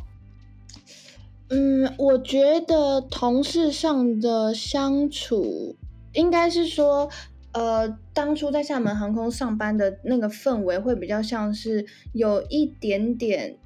[1.49, 5.77] 嗯，我觉得同事上的相处，
[6.13, 7.09] 应该是说，
[7.53, 13.57] 呃，当初在厦门航空上班的那个氛围会比较像是有一点点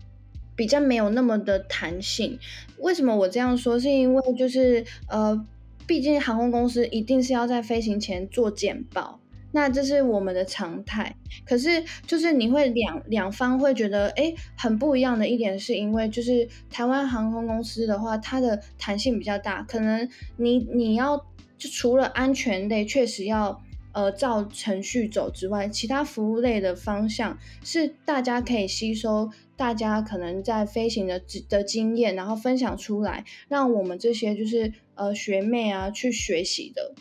[0.55, 2.39] 比较没有那么的弹性。
[2.77, 3.81] 为什么我这样说？
[3.81, 5.47] 是因为就是呃，
[5.87, 9.20] 毕竟航空公司一定是要在飞行前做简报。
[9.53, 21.17] 那这是我们的常态，可是就是你会两两方会觉得诶很不一样的一点，是因为就是台湾航空公司的话，它的弹性比较大，可能你你要
[21.59, 23.61] 就除了安全类确实要
[23.93, 36.95] 呃照程序走之外，其他服务类的方向是大家可以吸收大家可能在飞行的的经验，然后分享出来，让我们这些就是呃学妹啊去学习的。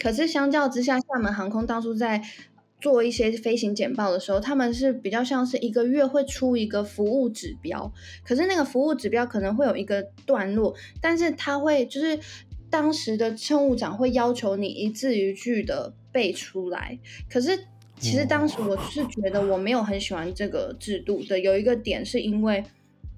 [0.00, 2.22] 可是相较之下，厦门航空当初在
[2.80, 7.92] 做一些飞行简报的时候，他们是比较像是一个月会出一个服务指标，
[8.24, 12.18] 可是那个服务指标可能会有一个段落，但是他会就是
[12.70, 16.98] 当时的乘务长会要求你一字一句的背出来。
[17.28, 17.66] 可是
[17.98, 22.64] 其实当时我是觉得我没有很喜欢这个制度的，有一个点是因为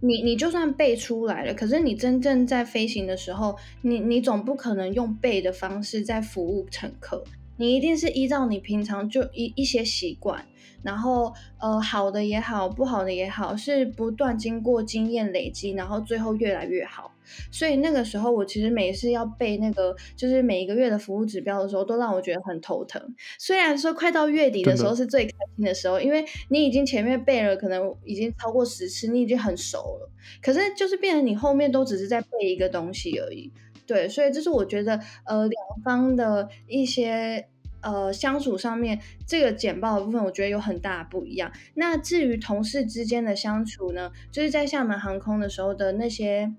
[0.05, 7.23] 你你就算背出来了，可是你真正在飞行的时候，你你总不可能用背的方式在服务乘客。
[7.57, 10.45] 你一定是依照你平常就一一些习惯，
[10.83, 17.12] 然后呃好的也好，不好的也好，是不断经过经验累积，然后最后越来越好。
[17.51, 23.15] 所以那个时候我其实每次要背那个就是每一个月的服务指标的时候，都让我觉得很头疼。
[23.39, 30.11] 虽然说快到月底的时候是最开心的时候，因为你已经前面背了，可能已经超过十次，你已经很熟了。
[30.43, 33.53] 可是就是变成你后面都只是在背一个东西而已。
[33.87, 37.49] 对，所以这是我觉得呃两方的一些。
[37.85, 41.51] 呃，相处上面这个简报的部分，我觉得有很大不一样。
[41.75, 46.53] 那至于同事之间的相处呢，就是在厦门航空的时候的那些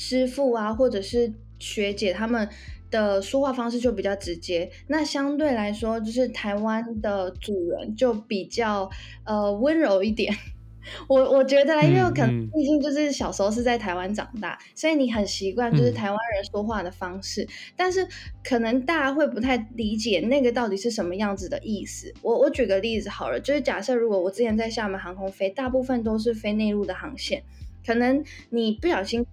[0.00, 2.48] 师傅啊，或者是学姐，他们
[2.88, 4.70] 的说话方式就比较直接。
[4.86, 8.88] 那相对来说，就是台湾的主人就比较
[9.24, 10.32] 呃温柔一点。
[11.08, 17.42] 我我觉得啦，因为我可能毕竟就是小时候是在台湾长大，嗯嗯、所以你很习惯就是台湾人说话的方式。
[17.42, 18.06] 嗯、但是
[18.44, 22.14] 可能大家会不太理解那个到底是什么样子的意思。
[22.22, 27.42] 我我举个例子好了，就是假设如果我之前在厦门航空飞，大部分都是飞内陆的航线，
[27.84, 29.26] 可能你不小心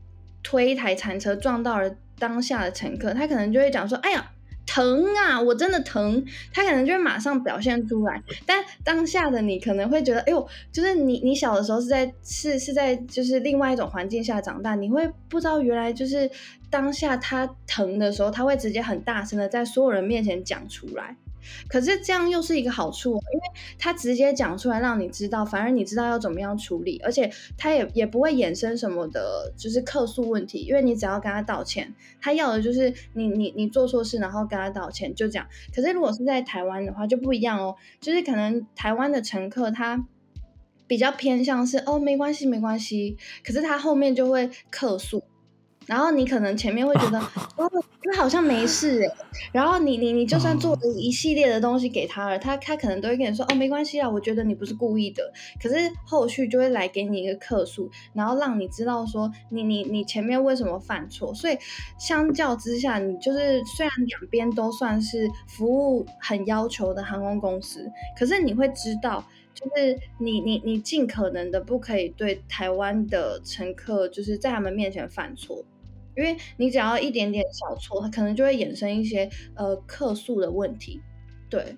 [0.46, 4.32] 推一台铲车撞到了当下的乘客，他可能就会讲说：“哎呀。”
[4.68, 5.40] 疼啊！
[5.40, 8.22] 我真的疼，他可能就会马上表现出来。
[8.48, 16.30] 但当下的你可能会觉得，哎呦，就是你你小的时候是在是是在就是另外一种环境下长大，你会不知道原来就是
[16.72, 21.16] 当下他疼的时候，他会直接很大声的在所有人面前讲出来。
[21.68, 23.42] 可是这样又是一个好处，因为
[23.78, 35.48] 他直接讲出来让你知道，反而你知道要怎么样处理，而且他也也不会衍生什么的，就是客诉问题，因为你只要跟他道歉，他要的就是你你你做错事，然后跟他道歉，就这样。
[35.74, 40.06] 可是如果是在台湾的话就不一样哦，就是可能台湾的乘客他
[40.88, 45.24] 比较偏向是哦没关系没关系，可是他后面就会客诉。
[45.86, 47.20] 然后你可能前面会觉得，
[47.58, 47.70] 哦，
[48.04, 49.12] 他好像没事诶。
[49.52, 55.24] 然后你你你就算做了一系列的东西给他了，他他可能都会跟你说，哦，没关系啊，我觉得你不是故意的。
[55.62, 61.34] 可是后续就会来给你一个客诉，然后让你知道说，你你你前面为什么犯错。
[61.34, 61.58] 所以
[62.00, 69.24] 相较之下，你就是虽然两边都算是服务很要求的航空公司，可是你会知道。
[69.56, 75.64] 就是你你你尽可能的不可以对台湾的乘客，就是在他们面前犯错，
[76.18, 81.02] 因为你只要一点点小错，它可能就会衍生一些呃客诉的问题。
[81.50, 81.76] 对，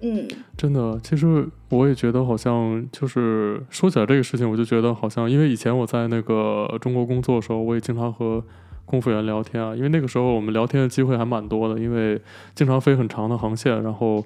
[0.00, 8.44] 嗯，真的，其实我也觉得好像就是说起来这个事情，我就觉得好像，因为以前我在那个中国工作的时候，我也经常和
[8.84, 12.20] 空服员聊天啊，因为那个时候我们聊天的机会还蛮多的，因为
[12.54, 14.24] 经常飞很长的航线，然后。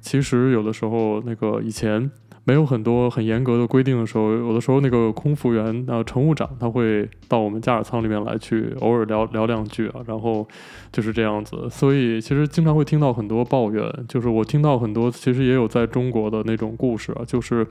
[0.00, 2.10] 其实有的时候，那个以前
[2.44, 10.46] 没有很多很严格的规定的时候，有的时候那个空服员啊，乘务长他会到我们驾驶舱里面来去偶尔聊聊两句啊，然后
[10.92, 11.68] 就是这样子。
[11.70, 17.66] 所以其实经常会听到很多抱怨，就是我听到很多，其实也有在中国的那种故事啊，就是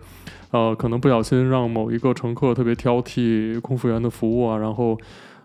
[0.52, 4.98] 呃，可能不小心让某一个乘客特别挑剔空服员的服务啊，然后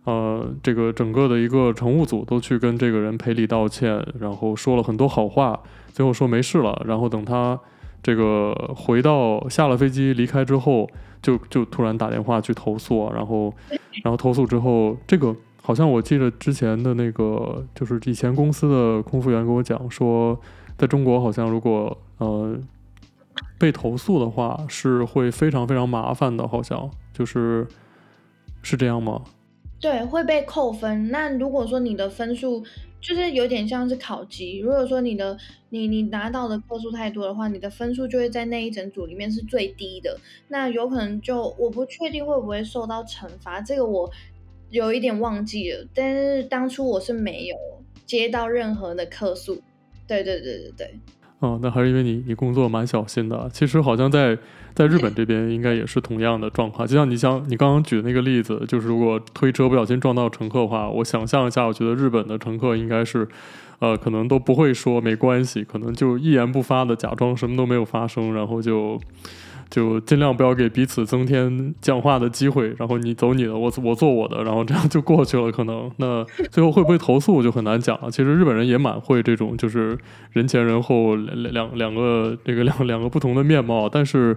[0.04, 5.60] 呃，这个整个的一个乘务组都去跟这个人赔礼道歉，然后说了很多好话。
[5.92, 7.58] 最后说没事了，然后等他
[8.02, 10.88] 这个回到下了飞机离开之后，
[11.20, 13.52] 就就突然打电话去投诉，然后
[14.02, 20.38] 然后投诉之后，这个好像我记得之前的那个就是以前公司的空服员跟我讲说，
[20.76, 22.56] 在中国好像如果呃
[23.58, 27.66] 被投诉的话是会非常非常麻烦的，好像就是
[28.62, 29.20] 是这样吗？
[29.80, 31.10] 对，会被扣分。
[31.10, 32.64] 那如果说你的分数
[33.00, 35.38] 就是有点像是考级，如果说你的
[35.68, 40.18] 你你拿到的课数太多的话，你的分数就会在那一整组里面是最低的。
[40.48, 44.10] 那有可能就我不确定会不会受到惩罚，这个我
[44.70, 45.86] 有一点忘记了。
[45.94, 47.56] 但是当初我是没有
[48.04, 49.62] 接到任何的客诉。
[50.08, 50.98] 对对对对对。
[51.38, 53.48] 哦，那还是因为你你工作蛮小心的。
[53.52, 54.36] 其实好像在
[54.78, 56.86] 在日本这边应该也是同样的状况。
[56.86, 63.26] 就像你像你刚刚举的那个例子，就是如果推车不小心撞到乘客的话，我想象一下，我觉得日本的乘客应该是，
[63.80, 69.00] 呃，可能都不会说没关系，可能就一言不发的假装什么都没有发生，然后就。
[69.70, 75.52] 就尽量不要给彼此增添讲话的机会，然后你走你的，我我做我的，然后这样就过去了。
[75.52, 78.10] 可能那最后会不会投诉就很难讲了。
[78.10, 79.98] 其实日本人也蛮会这种，就是
[80.32, 83.90] 人前人后两两两个这个两两个不同的面貌。
[83.90, 84.34] 但是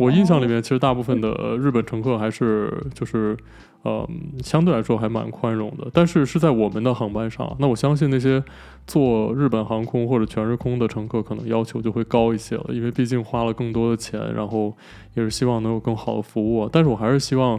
[0.00, 3.36] 我印象里面，其实大部分的日本乘客还是就是。
[3.82, 4.06] 呃，
[4.44, 8.44] 相对来说还蛮宽容的，但是是在我们的航班上，那我相信那些
[8.86, 14.76] 坐日本航空或者全日空的乘客可能要求就会高一些了，因为毕竟花了更多的钱，然后
[15.14, 16.68] 也是希望能有更好的服务。
[16.70, 17.58] 但是我还是希望。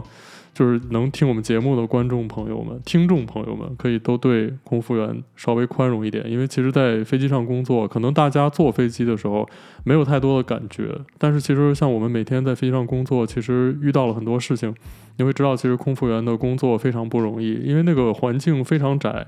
[0.54, 9.48] 就是能听我们节目的观众朋友们、听众朋友们，可以都对空服员稍微宽容一点，因为其实，在飞机上工作，可能大家坐飞机的时候
[9.82, 14.74] 没有太多的感觉，但是其实像我们每天在飞机上工作，其实遇到了很多事情，
[15.16, 19.26] 你会知道，其实空服员的工作非常不容易，因为那个环境非常窄，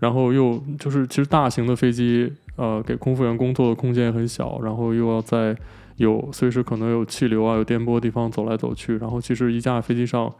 [0.00, 5.56] 然后又就是其实大型的飞机，呃，给空服员工作的空间很小，然后又要在
[5.98, 10.34] 有随时可能有气流啊、有颠簸的地方走来走去，然后其实一架飞机上。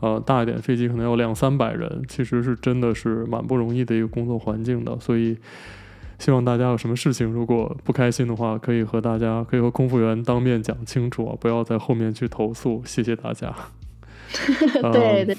[0.00, 5.36] 呃，大一点飞机可能要两三百人，其实是真的是蛮不容易的一个工作环境的，所以
[6.18, 12.82] 希望大家有什么事情如果不开心的话，可以和大家可以和空服员当面讲清楚啊，不要在后面去投诉。
[12.84, 13.54] 谢谢大家。
[14.92, 15.34] 对对，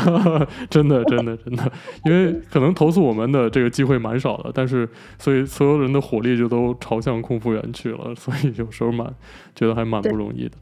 [0.68, 1.72] 真的真的真的，
[2.04, 4.86] 因为可能投诉我们的这个机会蛮少的，但是
[5.18, 9.06] 所以所有人的火力就都朝向空服员去了，所以有时候蛮
[9.54, 10.52] 觉得还蛮不容易的。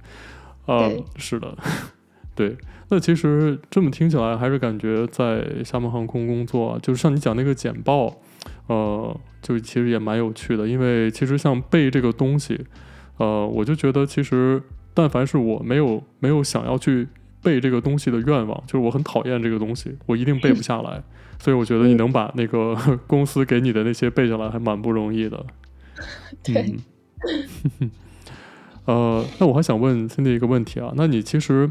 [0.67, 1.57] 呃，是的，
[2.41, 2.57] 对。
[2.89, 8.17] 那其实这么听起来，还是感觉在厦门航空工作，就是像你讲那个简报，
[8.67, 10.67] 呃，就其实也蛮有趣的。
[10.67, 12.65] 因为其实像背这个东西，
[13.19, 14.63] 呃，我就觉得其实
[14.95, 17.07] 但凡是我没有没有想要去
[17.43, 21.03] 背这个东西的愿望，就是我很讨厌这个东西，我一定背不下来。
[21.39, 22.75] 所以我觉得你能把那个
[23.07, 25.45] 公司给你的那些背下来，还蛮不容易的。
[26.43, 26.75] 对。
[27.83, 27.91] 嗯、
[28.87, 31.71] 呃，那我还想问 Cindy 一个问题啊，那你其实。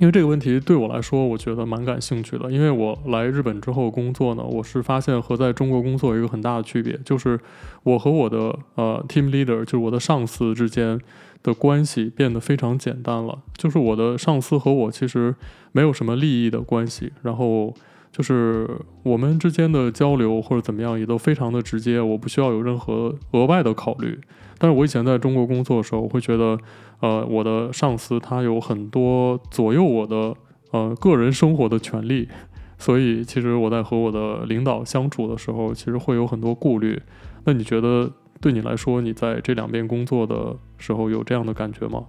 [0.00, 2.50] 因为这个问题对我来说，我觉得蛮感兴趣的。
[2.50, 7.38] 因为我来日本之后工作呢，我是发现和在中国工作有一个很大的区别，就是
[7.82, 10.98] 我和我的呃 team leader，就是我的上司之间
[11.42, 13.40] 的关系变得非常简单了。
[13.58, 15.34] 就是我的上司和我其实
[15.72, 17.74] 没有什么利益的关系，然后
[18.10, 18.66] 就是
[19.02, 24.18] 我们之间的交流或者怎么样也都非常的直接，我不需要有任何额外的考虑。
[24.60, 26.56] 但是我以前在中国工作的时候，我会觉得。
[27.02, 30.36] 呃，我的上司他有很多左右我的
[30.70, 32.28] 呃个人生活的权利，
[32.76, 37.00] 所以其实我在和我的领导相处的时候，其实会有很多顾虑。
[37.46, 42.04] 那你觉得对你来说，你在这两边工作的时候有这样的感觉吗？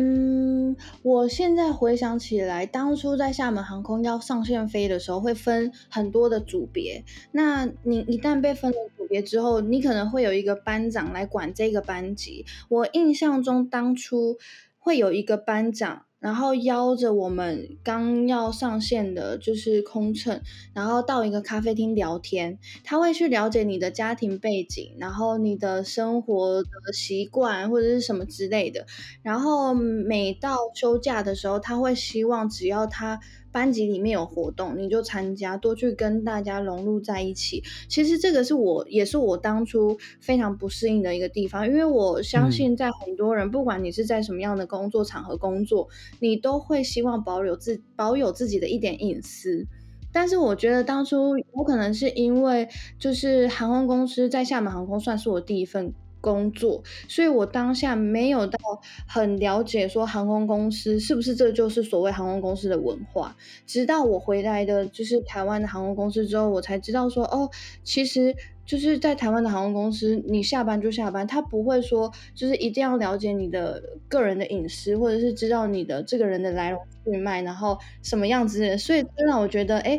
[0.00, 7.02] 嗯，我现在回想起来，当初在厦门航空要上线飞的时候，会分很多的组别。
[7.32, 12.46] 那你一旦被分了组别之后，你可能会有一个班长来管这个班级。
[12.68, 14.36] 我印象中，当初
[14.78, 16.04] 会有一个班长。
[16.20, 20.40] 然后邀着我们刚要上线的，就是空乘，
[20.74, 22.58] 然后到一个咖啡厅聊天。
[22.84, 28.86] 他会去了解你的家庭背景，然后你的生活的习惯或者是什么之类的。
[29.22, 33.20] 然后每到休假的时候，他会希望只要他。
[33.50, 37.62] 班级里面有活动，你就参加，多去跟大家融入在一起。
[37.88, 45.88] 其实这个是我，也是我当初非常不适应的一个地方，因为我相信在很多人，嗯、不管你是在什么样的工作场合工作，
[46.20, 49.66] 你都会希望保留自保有自己的一点隐私。
[50.12, 55.92] 但是我觉得当初我可能是因为，就是航空公司在厦门航空算是我第一份。
[56.28, 58.58] 工作，所以我当下没有到
[59.06, 63.34] 很了解说航空公司是不是这就是所谓航空公司的文化。
[63.66, 67.48] 直到我回来的就是台湾的航空公司之后，我才知道说哦，
[67.82, 68.34] 其实
[68.66, 78.76] 就是在台湾的航空公司，你下班就下班，他不会说就是一定要了解你的个人的隐私，或者是知道你的这个人的来龙去脉，然后什么样子的。
[78.76, 79.98] 所以让我觉得，哎，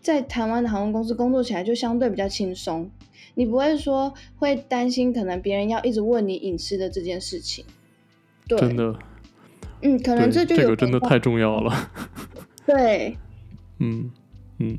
[0.00, 2.90] 在台湾的航空公司工作起来就相对比较轻松。
[3.38, 7.64] 你不会说会担心可能别人要一直问你隐私的这件事情，
[8.48, 8.98] 对，真的，
[9.82, 11.90] 嗯，可能这就有这个真的太重要了，
[12.66, 13.16] 对，
[13.78, 14.10] 嗯
[14.58, 14.78] 嗯，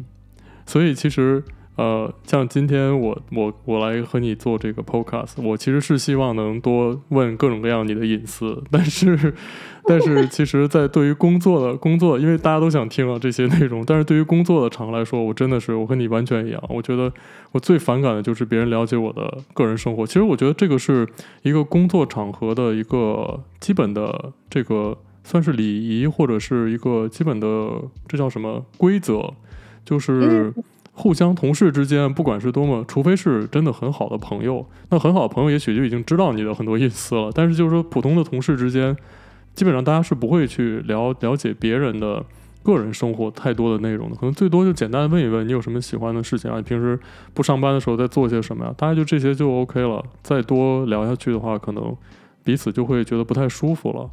[0.66, 1.44] 所以其实
[1.78, 9.32] 呃，像今天我我我来和你做这个 podcast，我其实是希望能多问各种各样你的隐私，但是
[9.84, 17.14] 但是其实，在对于工作的工作，因为大家都想听啊这些内容，但是对于工作的场来说，我真的是我和你完全一样，我觉得
[17.52, 20.04] 我最反感的就是别人了解我的个人生活。
[20.04, 21.08] 其实我觉得这个是
[21.44, 27.48] 一个工作场合的一个基本的这个算是礼仪，或者是一个基本的
[28.08, 29.32] 这叫什么规则，
[29.86, 30.52] 就是。
[31.00, 37.30] 互相同事之间，不管是多么，除非是真的很好的朋友，那很好的朋友也许就已经知道你的很多隐私了。
[37.32, 38.98] 但是就是说，普通的同事之间，
[39.54, 42.26] 基本上大家是不会去了了解别人的
[42.64, 44.16] 个人生活太多的内容的。
[44.16, 47.00] 可能最多就简单的问一问你有什么喜欢的事情啊，你平时
[47.36, 48.74] 不上班的时候在做些什么呀？
[48.76, 50.04] 大家就这些就 OK 了。
[50.24, 51.96] 再多聊下去的话，可能
[52.44, 54.10] 彼此就会觉得不太舒服了。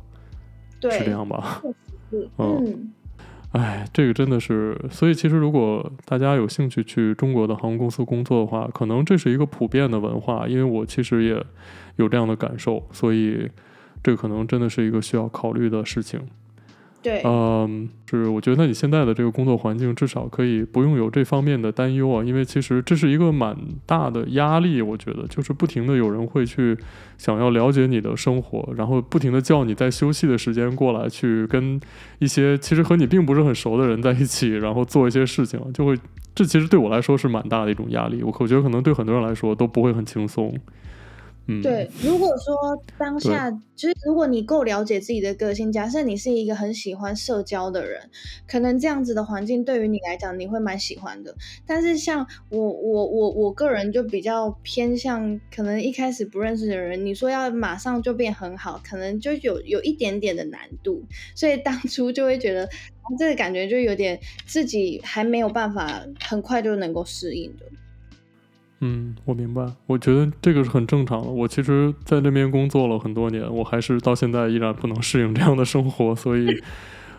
[0.78, 1.62] 对，是这样吧？
[2.10, 2.28] 嗯。
[2.38, 2.92] 嗯
[3.54, 11.40] 哎，这个真的是，所以其实如果大家有兴趣去中国的航空公司工作的话，可能这是一个普遍的文化，因为我其实也
[11.94, 13.48] 有这样的感受，所以
[14.02, 16.20] 这可能真的是一个需要考虑的事情。
[17.04, 26.74] 对，嗯，是，我觉得你现在的这个工作环境至少可以不用有这方面的担忧啊，因为其实这是一个蛮大的压力，我觉得就是不停的有人会去
[27.18, 31.78] 想要了解你的生活，然后不停的叫你在休息的时间过来去跟
[32.20, 35.94] 一些其实和你并不是很熟的人在一起，然后做一些事情，就会
[36.34, 40.58] 这其实对我来说是蛮大的一种压力，我我觉得可能对很多人来说都不会很轻松。
[41.46, 48.08] 嗯，对，如果说当下就是如果你够了解自己的个性，假设你是一个很喜欢社交的人，
[48.48, 51.34] 可能这样子的环境对于你来讲你会蛮喜欢的。
[51.66, 61.02] 但是像我我我我个人就比较偏向，可能一开始不认识的人，你说要马上就变很好，可能就有有一点点的难度。
[61.34, 62.66] 所以当初就会觉得
[63.18, 67.66] 这个感觉就有点自己还没有办法很快就能够适应的。
[68.86, 69.64] 嗯，我明白。
[69.86, 71.28] 我觉得这个是很正常的。
[71.28, 76.14] 我其实在那边工作了很多年，我还是到现在依然不能适应这样的生活。
[76.14, 76.46] 所以，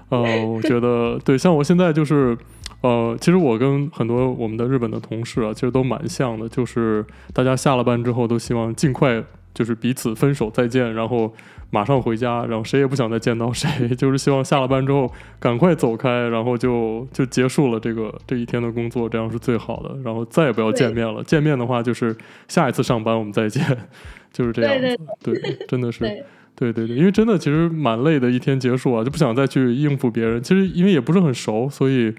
[0.09, 2.37] 呃，我觉得对，像我现在就是，
[2.81, 7.03] 呃，其实我跟很多我们的日本的同事啊，其实都蛮像的，就是
[7.33, 11.33] 大家下了班之后都希望尽快就是彼此分手再见，然后。
[11.75, 15.11] 马上回家，然后谁也不想再见到谁， 就是希望下了班之后
[15.41, 19.93] 赶快走开，然后就就结束了这个这一天的工作，这样是最好的。
[20.01, 22.15] 然后再也不要见面了，见面的话就是
[22.47, 23.61] 下一次上班我们再见，
[24.31, 24.97] 就是这样子。
[25.21, 26.23] 对，对，真的是，对，
[26.55, 30.41] 对对对，因为真的其实蛮累的，一天结束啊，就不想再去应付别人。
[30.41, 32.15] 其实因为也不是很熟，所以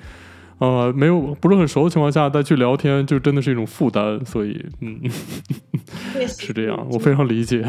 [0.59, 4.23] 呃没有不是很熟的情况下再去聊天，就真的是一种负担。
[4.27, 5.01] 所以嗯，
[6.29, 7.65] 是这样，我非常理解。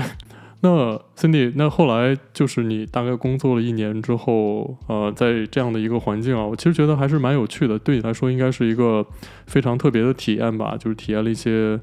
[0.61, 7.77] 那 Cindy，那后来就是你大概工作了一年之后，呃，在这样的一个环境啊，我其实觉得还是蛮有趣的。
[7.77, 9.05] 对你来说，应该是一个
[9.45, 10.75] 非常特别的体验吧？
[10.75, 11.79] 就是体验了一些，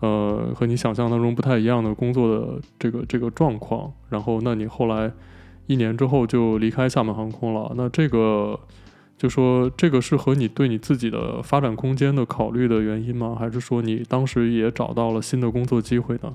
[0.00, 3.92] 呃，和你想象当中不太一样的工作的这个这个状况。
[4.08, 5.12] 然后，那你后来
[5.66, 7.72] 一年之后就离开厦门航空了。
[7.76, 8.58] 那这个，
[9.16, 13.36] 就说这个是和你对你自己的发展空间的考虑的原因吗？
[13.38, 16.34] 还是说你当时也找到了新的工作机会呢？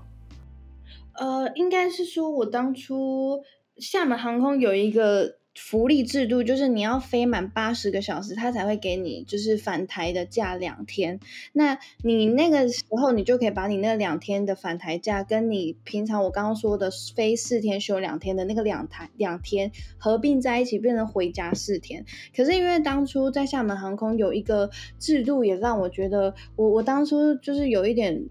[1.14, 3.41] 呃，应该是说，我当初
[3.78, 11.20] 厦门航空有一个福利制度，就是你要飞满八十个小时，他才会给你就是返台的假两天。
[11.51, 22.05] 那你那个时候，你就可以把你那两天的返台假，跟你平常我刚刚说的飞四天休两天的那个两台两天合并在一起，变成回家四天。
[22.34, 28.26] 可是因为当初在厦门航空有一个制度，也让我觉得我我当初就是有一点。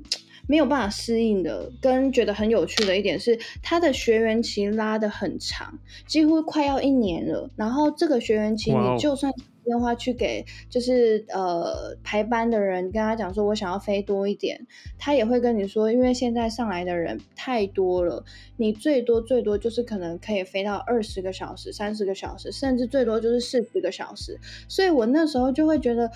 [0.51, 5.79] 没有办法适应的，跟觉得很有趣的一点是，他的学员期拉的很长，
[6.09, 7.49] 几乎快要一年了。
[7.55, 14.67] 然后这个学员期，你就算打电话去给，就是呃排班的人，跟他讲说我想要飞多一点，
[14.99, 18.25] 他也会跟你说，因为现在上来的人太多了，
[18.57, 24.37] 你最多最多就是可能可以飞到二十个小时、三十个小时，甚至最多就是四十个小时。
[24.67, 26.11] 所以我那时候就会觉得。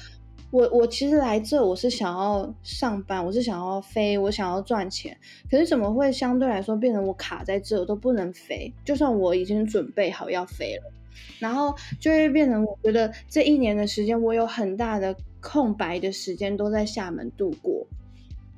[0.55, 5.17] 我我其实来这，我是想要上班，我是想要飞，我想要赚钱。
[5.51, 8.73] 可是怎么会相对来说变成我卡在这，我都不能飞？
[8.85, 10.93] 就算我已经准备好要飞了，
[11.41, 17.85] 然后就会变成我觉得这一年的时间，我有很大的空白的时间都在厦门度过。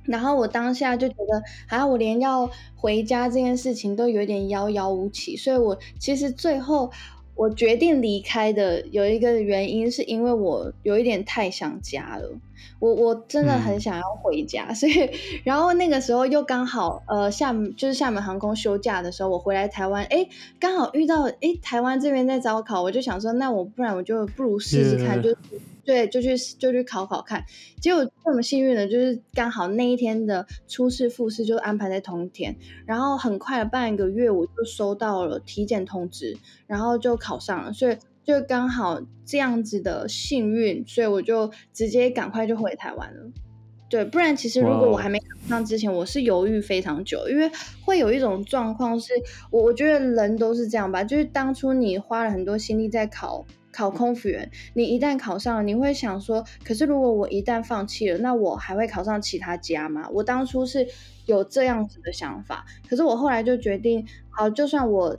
[0.05, 1.43] 然后我当下就觉得，
[1.75, 5.35] 啊，我连要回家这件事情都有点遥遥无期。
[5.35, 6.93] 所以我其实最后。
[7.37, 12.41] 我决定离开的有一个原因，是因为我有一点太想家了。
[12.79, 15.11] 我我真的很想要回家，嗯、 所以
[15.45, 20.29] 然后那个时候又刚好呃厦门就是厦门航空休假的时候，我回来台湾，诶
[20.59, 25.23] 刚好遇到诶台湾这边在招考，我就想说，那我不然我就不如试试看，Yeah.
[25.23, 25.37] 就
[25.85, 27.45] 对，就去就去考考看。
[27.81, 36.37] 结果这么幸运的，就是刚好那一天的初试复试就安排在同一天，然后很快的半个月我就收到了体检通知，
[36.67, 37.73] 然后就考上了。
[37.73, 37.97] 所以
[38.27, 43.31] 就刚好这样子的幸运，所以我就直接赶快就回台湾了。
[43.89, 47.49] 对，不然其实如果我还没考上之前我是犹豫非常久，因为
[47.85, 49.12] 会有一种状况是，
[49.53, 60.09] 我我觉得人都是这样吧，就是当初你花了很多心力在考考空服员，你一旦考上了，你会想说，可是如果我一旦放弃了，那我还会考上其他家吗？
[60.12, 60.85] 我当初是
[61.27, 65.16] 有这样子的想法，可是我后来就决定，好，就算我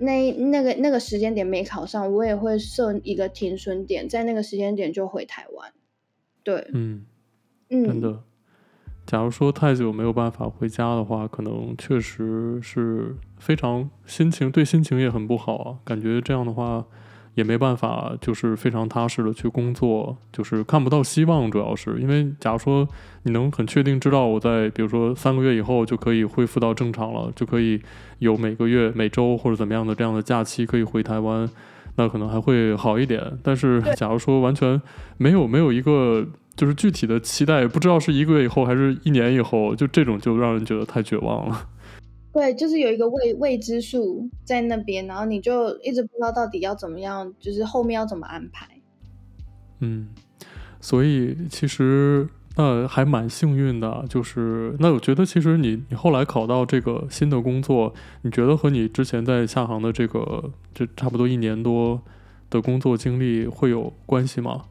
[0.00, 5.72] 那那个那个时间点没考上，我也会设一个停损点，在那个时间点就回台湾。
[6.42, 7.06] 对，嗯。
[7.72, 8.24] 嗯真的，
[9.06, 15.78] 假如说太久没有办法回家的话，可能确实是非常心情对心情也很不好啊。
[15.84, 16.84] 感觉这样的话
[17.34, 21.50] 也没办法，就是非常踏实的去工作，就是看不到希望。
[21.50, 22.86] 主要是因为，假如说
[23.22, 27.80] 你能很确定知道我在比如说三个月以后就可以恢复到正常了，就可以
[28.18, 31.48] 有每个月每周或者怎么样的这样的假期可以回台湾，
[31.96, 33.38] 那可能还会好一点。
[33.42, 34.80] 但是，假如说完全
[35.16, 36.26] 没有没有一个。
[36.56, 41.66] 就是具体的期待，不知道是一个月以后还是一年以后，就这种就让人觉得太绝望了。
[42.32, 48.68] 对，就是有一个未未知数在那边，然后你就一直不知道到底要怎么样，就是后面要怎么安排。
[49.80, 50.08] 嗯，
[50.80, 62.00] 所以其实那还蛮幸运的，就是那我觉得其实你你后来考到这个新的工作，你觉得和你之前在厦航的这个就差不多一年多
[62.48, 64.66] 的工作经历会有关系吗？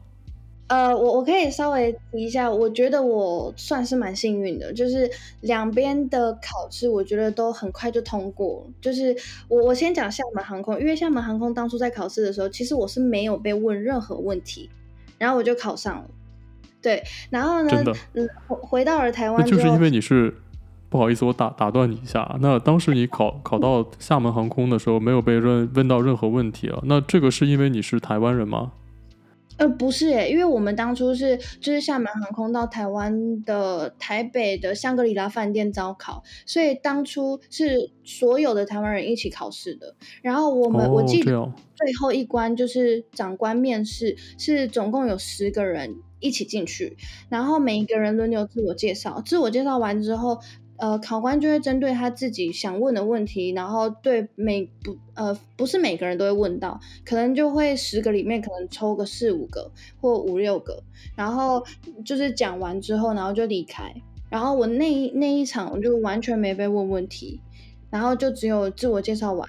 [0.70, 5.10] 呃，我我可以稍微提一下，我觉得我算是蛮幸运的，就是
[5.40, 8.64] 两边的考试，我觉得都很快就通过。
[8.80, 9.14] 就是
[9.48, 14.70] 我我先讲厦门航空，因为厦门航空当初在考试的时候，其实我是没有被问任何问题，
[15.18, 16.04] 然后我就考上了。
[16.80, 20.32] 对，然后呢，真的，嗯，回到了台湾，就是因为你是
[20.88, 26.78] 不好意思，我打打断你一下，那当时你考考到厦门航空的时候，没有被问问到任何问题啊？
[26.84, 28.70] 那这个是因为你是台湾人吗？
[29.60, 39.94] 呃，不是诶，因为我们当初是就是厦门航空到台湾的台北的香格里拉饭店招考，所以当初是所有的台湾人一起考试的。
[40.22, 46.96] 然后我们、哦、我记得最后一关就是长官面试，是总共有十个人一起进去，
[47.28, 50.40] 然后每一个人轮流自我介绍，自我介绍完之后。
[50.80, 59.70] 呃，考官就会针对他自己想问的问题，然后对每不呃不是每个人都会问到，可能就会十个里面可能抽个四五个
[60.00, 60.82] 或五六个，
[61.14, 61.62] 然后
[62.02, 63.94] 就是讲完之后，然后就离开。
[64.30, 67.40] 然后我那一那一场我就完全没被问问题，
[67.90, 69.46] 然后就只有自我介绍完，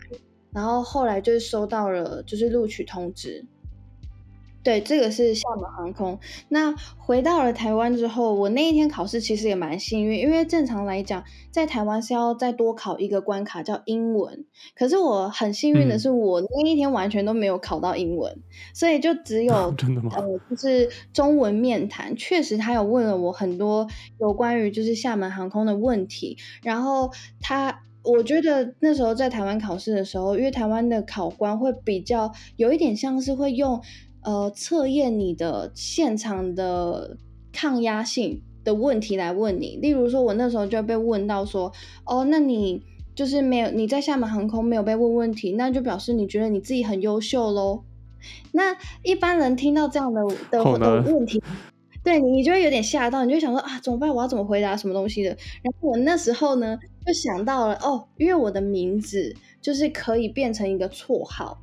[0.52, 3.46] 然后后来就收到了就是录取通知。
[4.64, 6.20] 对，这个是厦门航空。
[6.50, 14.46] 那回到了台湾之后，我那一天考试其实也蛮幸运，因为正常来讲，在台湾是要再多考一个关卡叫英文。
[14.76, 18.44] 可是我很幸运的是，我那一天完全都没有考到英文，嗯、
[18.76, 20.12] 所以就只有、啊、真的吗？
[20.16, 22.16] 呃，就是中文面谈。
[22.16, 23.88] 确实，他有问了我很多
[24.20, 26.38] 有关于就是厦门航空的问题。
[26.62, 27.10] 然后
[27.40, 33.82] 他，我觉得那时候在台湾考试的时候，因为台湾的考官会比较有一点像是会用。
[34.24, 37.18] 呃，测验你的现场的
[37.52, 41.72] 抗压性的问题来问你，例如说，我那时候就被问到说，
[42.06, 42.84] 哦，那你
[43.16, 47.84] 就是没有你在厦门航空没有被问问题，那就表示你觉得你自己很优秀喽。
[48.52, 51.42] 那一般人听到这样的的的问题，
[52.04, 54.14] 对你你就会有点吓到，你就想说啊，怎么办？
[54.14, 55.30] 我要怎么回答什么东西的？
[55.64, 61.60] 然后我那时候呢，就想到了哦，因为我的名字就是可以变成一个绰号。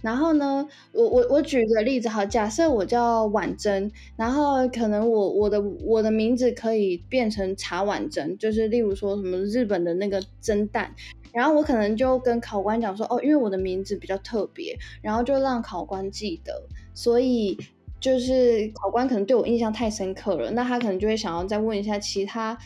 [0.00, 10.94] 然后呢，我我我举个例子哈，假设我叫婉珍，然后可能我我的我的名字可以变成茶婉珍，就是例如说什么日本的那个蒸蛋，
[11.32, 16.62] 然后我可能就跟考官讲说，哦，因为我的名字比较特别，然后就让考官记得，
[16.94, 17.58] 所以
[18.00, 22.56] 就是考官可能对我印象太深刻了，那他可能就会想要再问一下其他。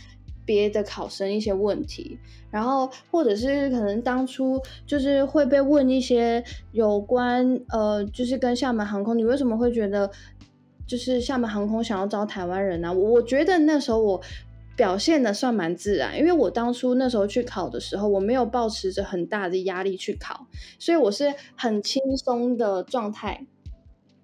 [0.44, 2.18] 别的考生一些问题，
[2.50, 10.10] 然后或者是可能当初就是会被问一些有关呃，就是跟厦门航空，你为什么会觉得
[10.86, 12.92] 就是厦门航空想要招台湾人呢？
[12.92, 14.20] 我我觉得那时候我
[14.74, 20.46] 表现的算蛮自然，因为我当初那时候去考的时候，我没有抱持着很大的压力去考，
[20.78, 23.46] 所以我是很轻松的状态。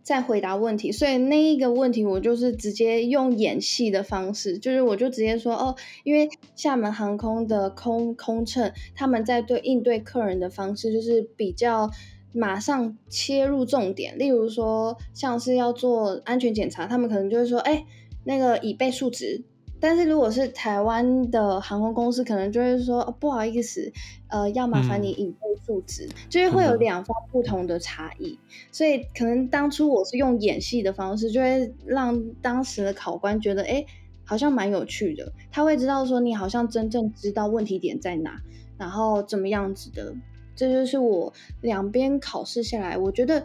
[0.03, 11.91] 在回答问题，所以那一个问题我就是直接用演戏的方式，就是我就直接说哦，因为厦门航空的空空乘他们在对应对客人的方式就是比较
[12.33, 17.85] 马上切入重点，例如说像是要做安全检查，他们可能就会说，哎，
[18.25, 19.45] 那个椅背竖直。
[19.81, 23.93] 但是如果是台湾的航空公司，可能就会说，哦，不好意思，
[24.29, 28.39] 呃，要麻烦你已被数值，嗯，就是会有两方不同的差异。
[28.73, 33.85] 所以可能当初我是用演戏的方式，就会让当时的考官觉得，哎，
[34.25, 35.33] 好像蛮有趣的。
[35.51, 38.41] 他会知道说你好像真正知道问题点在哪，
[38.77, 40.15] 然后怎么样子的。
[40.57, 43.45] 这就是我两边考试下来，我觉得。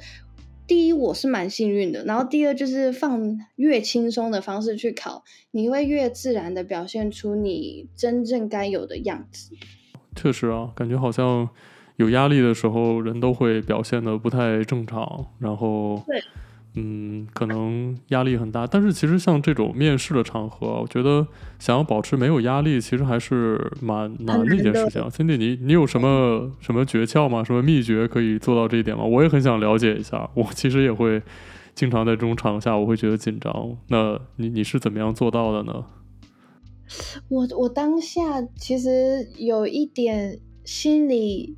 [0.66, 9.52] 第一，我是蛮幸运的，然后第二就是放越轻松的方式去考，你会越自然的表现出你真正该有的样子。
[10.16, 11.50] 确实啊，感觉好像
[11.98, 16.24] 有压力的时候，人都会表现得不太正常，然后对。
[16.76, 21.28] 嗯，可能压力很大，但是其实像这种面试的场合，我觉得
[21.60, 25.00] 想要保持没有压力，其实还是蛮难的一件事情。
[25.04, 27.44] Cindy，你你有什么什么诀窍吗？
[27.44, 29.04] 什么秘诀可以做到这一点吗？
[29.04, 30.28] 我也很想了解一下。
[30.34, 31.22] 我其实也会
[31.76, 33.78] 经常在这种场合下，我会觉得紧张。
[33.90, 35.86] 那你你是怎么样做到的呢？
[37.30, 41.56] 我我当下其实有一点心里，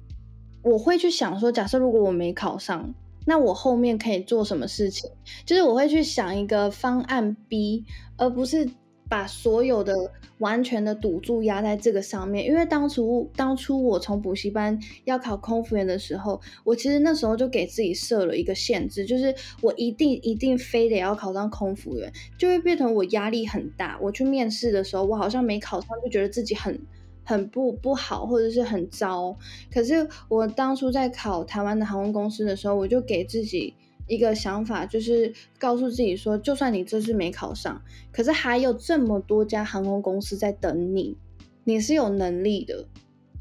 [0.62, 2.94] 我会去想说，假设如果我没考上。
[3.26, 5.10] 那我后面可以做什么事情？
[5.46, 7.84] 就是我会去想一个方案 B，
[8.18, 8.70] 而不是
[9.10, 9.94] 把所有的
[10.40, 12.46] 完全的赌注压在这个上面。
[12.46, 23.98] 因为当初当初我从补习班要考空服员的时候，我其实那时候就给自己设了一个限制，就是我一定一定非得要考上空服员，就会变成我压力很大。
[24.02, 26.80] 我去面试的时候，我好像没考上，就觉得自己很。
[27.26, 29.36] 很不不好，或者是很糟。
[29.74, 33.74] 可是我当初在考台湾的航空公司的时候，我就给自己
[34.08, 41.18] 一个想法，就是告诉自己说，就算你这次没考上，可是还有这么多家航空公司在等你，
[41.64, 42.86] 你是有能力的。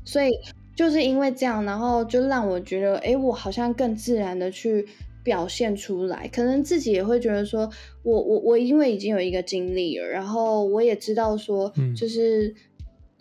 [0.05, 0.31] 所以
[0.75, 4.87] 就是因为这样，然后就让我觉得，诶，我好像更自然的去
[5.23, 6.27] 表现出来。
[6.29, 7.71] 可能自己也会觉得说，
[8.03, 12.55] 我我我因为已经有一个经历了，然后我也知道说，就是。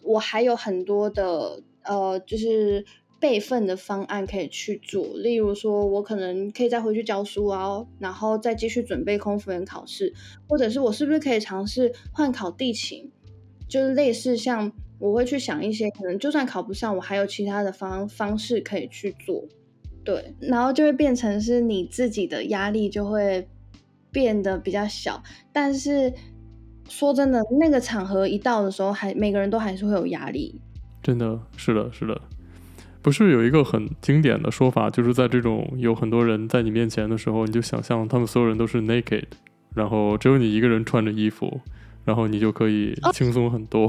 [0.03, 2.85] 我还有很多的呃，就是
[3.19, 10.13] 备份的方案可以去做，例如说，我可能可以再回去教书啊，然后再继续准备空服员考试，
[10.47, 13.09] 或者是我是不是可以尝试换考地勤，
[13.67, 19.45] 就是类似像我会去想一些可能就算考不上，我还有其他的方方式可以去做，
[20.03, 23.47] 对，然后就会变成是你自己的压力就会
[24.11, 25.23] 变得比较小，
[25.53, 26.13] 但是。
[26.89, 30.59] 说真的，那个场合一到的时候，还每个人都还是会有压力。
[31.01, 32.21] 真的是的，是的，
[33.01, 39.25] 不是有一个很经典的说法，就是在这种有很多人在你面前的时候，你就想象他们所有人都是 naked，
[39.75, 41.61] 然后只有你一个人穿着衣服，
[42.05, 43.87] 然后你就可以轻松很多。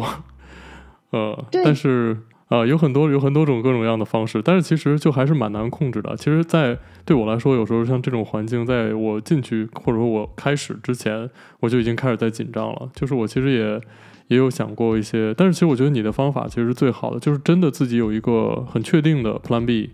[1.11, 2.17] 哦、 呃，但是。
[2.49, 6.15] 啊、有很多有很多种各种各样的方式，但是其实就还是蛮难控制的。
[6.15, 11.29] 其实，在对我来说，有时候像这种环境，在我进去或者说我开始之前，
[11.61, 12.89] 我就已经开始在紧张了。
[12.95, 13.81] 就是我其实也
[14.29, 19.91] 也有想过一些，但是其实我觉得你的方法其实是最好的，就是真的自己有一个很确定的 Plan B，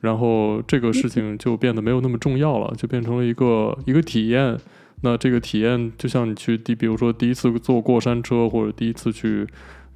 [0.00, 4.56] 然后这个事情就变得没有那么重要了，就变成了一个一个体验。
[5.02, 9.46] 那这个体验就像你去第，比如说第一次坐过山车，或者第一次去。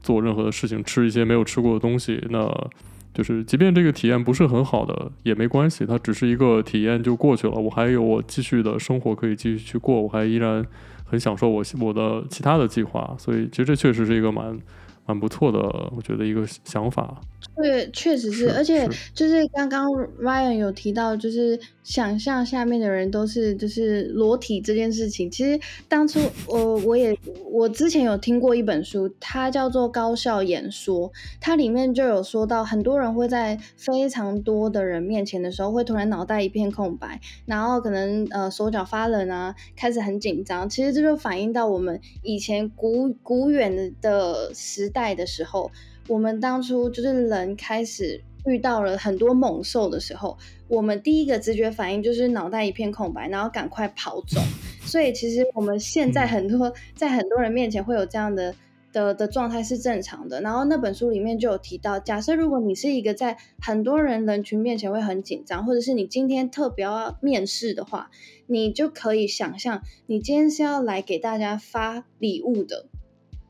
[0.02, 2.70] 做任何的事情，吃一些没有吃过的东西，那
[3.14, 7.54] 就是即便这个体验不是很好的也没关系，它只是一个体验就过去了。
[7.54, 10.64] 我还有我继续的生活可以继续去过，我还依然
[11.04, 14.58] 很享受我我的其他的计划，所以其实这确实是一个蛮
[15.06, 15.58] 蛮不错的，
[15.94, 17.20] 我觉得一个想法。
[17.62, 19.88] 对，确实是，是，而且就是刚刚
[20.20, 25.30] Ryan 有提到，就是想象下面的人都是就是裸体这件事情。
[25.30, 27.16] 其实当初我 我也
[27.48, 31.08] 我之前有听过一本书，它叫做《高效演说》，
[31.40, 40.68] 它里面就有说到，很多人会在非常多的人面前的时候，会突然脑袋一片空白，然后可能呃手脚发冷啊，开始很紧张。
[40.68, 45.70] 其实这就反映到我们以前古古远的时代的时候。
[46.08, 50.36] 我们当初就是人开始遇到了很多猛兽的时候，
[50.68, 54.40] 我们第一个直觉反应就是脑袋一片空白，然后赶快跑走。
[54.84, 58.52] 所以其实我们现在很多在很多人面前会有这样的
[58.92, 60.40] 的的状态是正常的。
[60.40, 68.10] 然后那本书里面就有提到，假设如果你是一个在很多人人群面前会很紧张，或者是你今天特别要面试的话，
[68.48, 72.86] 你就可以想象你今天是要来给大家发礼物的。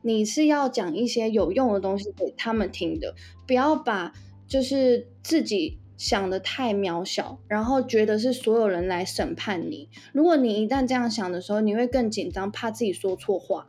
[0.03, 3.15] 你是要讲一些有用的东西给他们听的，
[3.47, 4.13] 不要把
[4.47, 9.89] 就是自己想的太渺小，然后觉得是所有人来审判你。
[10.13, 13.67] 如果你一旦这样想的时候，你会更紧张，怕自己说错话。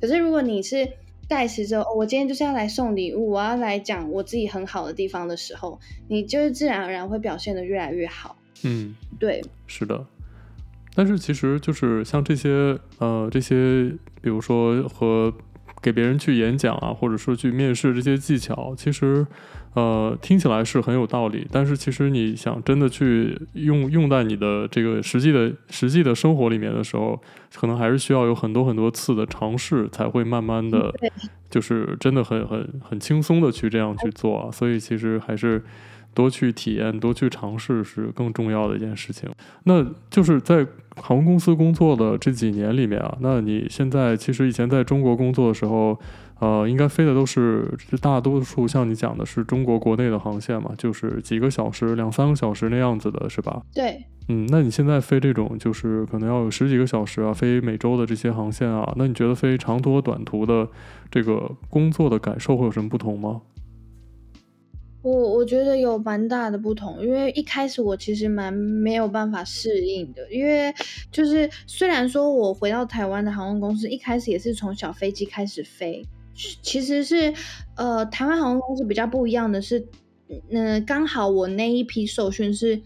[0.00, 0.88] 可是如果你是
[1.28, 5.78] 带持着，哦，我今天就是要来送礼物，我要来讲我自己很好的地方的时候，
[6.08, 8.36] 你就是自然而然会表现的越来越好。
[8.62, 10.06] 嗯，对，是的。
[10.94, 13.90] 但是其实就是像这些呃这些，
[14.22, 15.32] 比如说和
[15.84, 19.26] 给别人去演讲啊，或者说去面试这些技巧，其实
[19.74, 21.46] 呃听起来是很有道理。
[21.52, 27.20] 但是其实你想真的去用用在你的这个实际的实际的生活里面的时候，
[27.54, 30.90] 可能还是需要有很多很多次的尝试，才会慢慢的，
[31.50, 34.50] 就是真的很很很轻松的去这样去做啊。
[34.50, 35.62] 所以其实还是。
[36.14, 39.28] 多去体验，多去尝试是更重要的一件事情。
[39.64, 45.98] 那就是在航空公司工作的这几年里面啊，那你现在其实以前在中国工作的时候，
[46.38, 53.62] 呃，应该飞的都是大多数像你讲的是中国国内的航线嘛，就是几个小时、两三个小时那样子的，是吧？
[53.74, 54.04] 对。
[54.28, 60.66] 嗯，那你现在飞这种就是可能要有十几个小时啊，飞美洲的这些航线啊，那你觉得飞长途和短途的
[61.10, 63.42] 这个工作的感受会有什么不同吗？
[65.04, 70.74] 我我觉得有蛮大的不同，因为一开始我其实蛮没有办法适应的，因为
[71.12, 76.02] 就是虽然说我回到台湾的航空公司，一开始也是从小飞机开始飞，
[76.62, 77.34] 其实是
[77.76, 79.86] 呃台湾航空公司比较不一样的是，
[80.50, 82.80] 嗯、刚好我那一批受训是。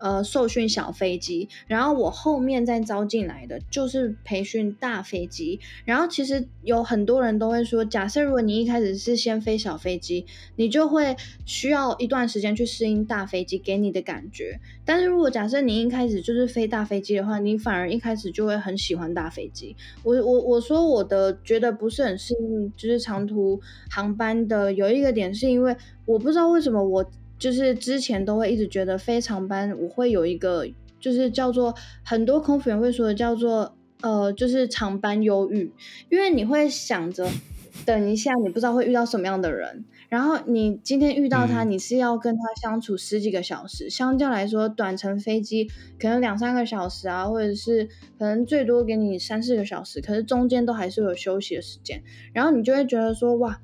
[0.00, 5.60] 呃，受训小飞机，然后我后面再招进来的就是培训大飞机。
[5.84, 10.24] 然后其实有很多人都会说，假设如果你一开始是先飞小飞机，
[10.56, 14.58] 你就会需要一段时间去适应大飞机给你的感觉。
[14.86, 19.76] 但是如果假设你一开始就是飞大飞机的话，你反而一开始就会很喜欢大飞机。
[20.02, 25.76] 我我我说我的觉得不是很适应，就是长途航班的有一个点是因为
[26.06, 27.04] 我不知道为什么我。
[27.40, 30.68] 就是之前都会一直觉得非常班，我会有一个
[31.00, 31.74] 就是叫做
[32.04, 35.72] 很多空服员会说的叫做呃，就是长班忧郁，
[36.10, 37.26] 因为你会想着
[37.86, 45.66] 等一下你不知道会遇到什么样的人，然后你今天遇到他，你是要跟他相处十几个小时，嗯、相较来说短程飞机
[45.98, 47.86] 可能两三个小时啊，或者是
[48.18, 52.02] 可能最多给你三四个小时，可是中间都还是有休息的时间，
[52.34, 53.60] 然后你就会觉得说哇。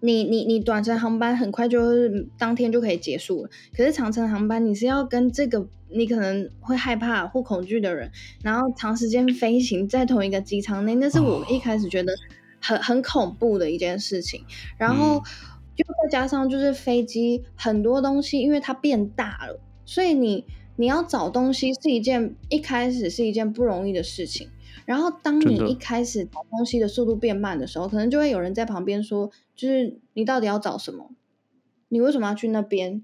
[0.00, 8.10] 你你你短程航班很快就是当天就可以结束了，可是长程航班你是要跟这个你可能会害怕或恐惧的人，
[8.42, 12.12] 然后长时间飞行在同一个机舱内，那是我一开始觉得
[12.60, 14.44] 很很恐怖的一件事情。
[14.76, 15.22] 然后
[15.76, 20.44] 又再加上就是飞机很多东西，因为它变大了，所以你
[20.76, 24.48] 你要找东西是一件一开始是一件不容易的事情。
[24.84, 31.10] 然后当你一开始找东西的速度变慢的时候，可能就会有人在旁边说，就是你到底要找什么？
[31.88, 33.02] 你为什么要去那边？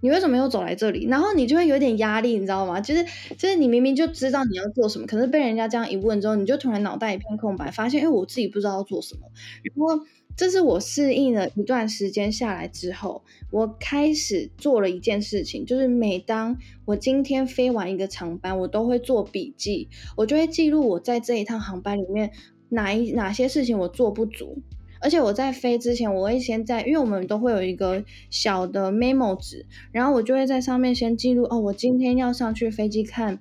[0.00, 1.06] 你为什么又走来这里？
[1.06, 2.80] 然后你就会有点压力，你知道吗？
[2.80, 3.04] 就是
[3.38, 9.20] 就是你明明就知道你要做什么，可是被人家这样一问之后，你就突然脑袋一片空白，发现，哎，我自己不知道要做什么。
[9.62, 10.04] 然后
[10.36, 13.22] 这是我适应了一段时间下来之后，
[13.52, 22.32] 我开始做了一件事情，就是每当我今天飞完一个长班，我都会做笔记，我就会记录我在这一趟航班里面
[22.70, 24.58] 哪一哪些事情我做不足，
[25.02, 33.40] 而且我在飞之前，我会先在，因为我们都会有一个小的 memo 纸，然后我就会在上面先记录，哦，我今天要上去飞机看。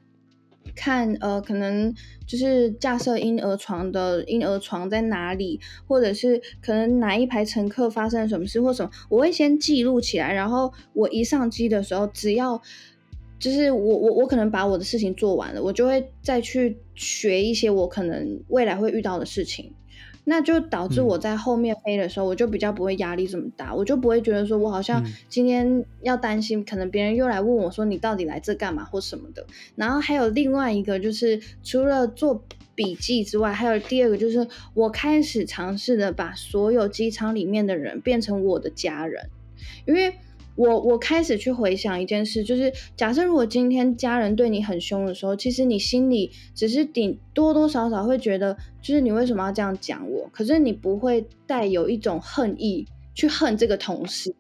[0.74, 1.93] 看，呃，可能
[2.26, 10.32] 就是架设婴儿床的婴儿床在哪里，或者是可能哪一排乘客发生了什么事或什么，我会先记录起来。
[10.34, 12.62] 然后我一上机的时候，只要
[13.38, 19.74] 就是我我我可能把我的事情做完了，我就会再去学一些我可能未来会遇到的事情。
[20.24, 29.46] 那就导致我在后面飞的时候，我就比较不会压力这么大，嗯，我就不会觉得说我好像今天要担心，可能别人又来问我说你到底来这干嘛或什么的。
[29.76, 32.44] 然后还有另外一个就是，除了做
[32.76, 39.30] 笔记之外，还有第二个就是，我开始尝试的把所有机舱里面的人变成我的家人，
[39.86, 40.14] 因为。
[40.56, 50.30] 我我开始去回想一件事，就是假设如果今天家人对你很凶的时候，其实你心里只是顶多多少少会觉得，就是你为什么要这样讲我？
[50.32, 52.86] 可是你不会带有一种恨意
[53.16, 54.36] 去恨这个同事。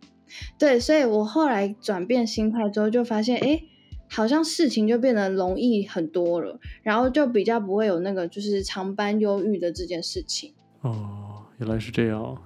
[0.59, 3.61] 对，所以我后来转变心态之后，就发现，哎，
[4.09, 10.53] 好像事情就变得容易很多了，然后就比较不会有那个就是长班忧郁的这件事情。
[10.81, 12.37] 哦，原来是这样。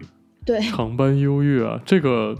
[0.45, 2.37] 对，长班忧郁啊，这个。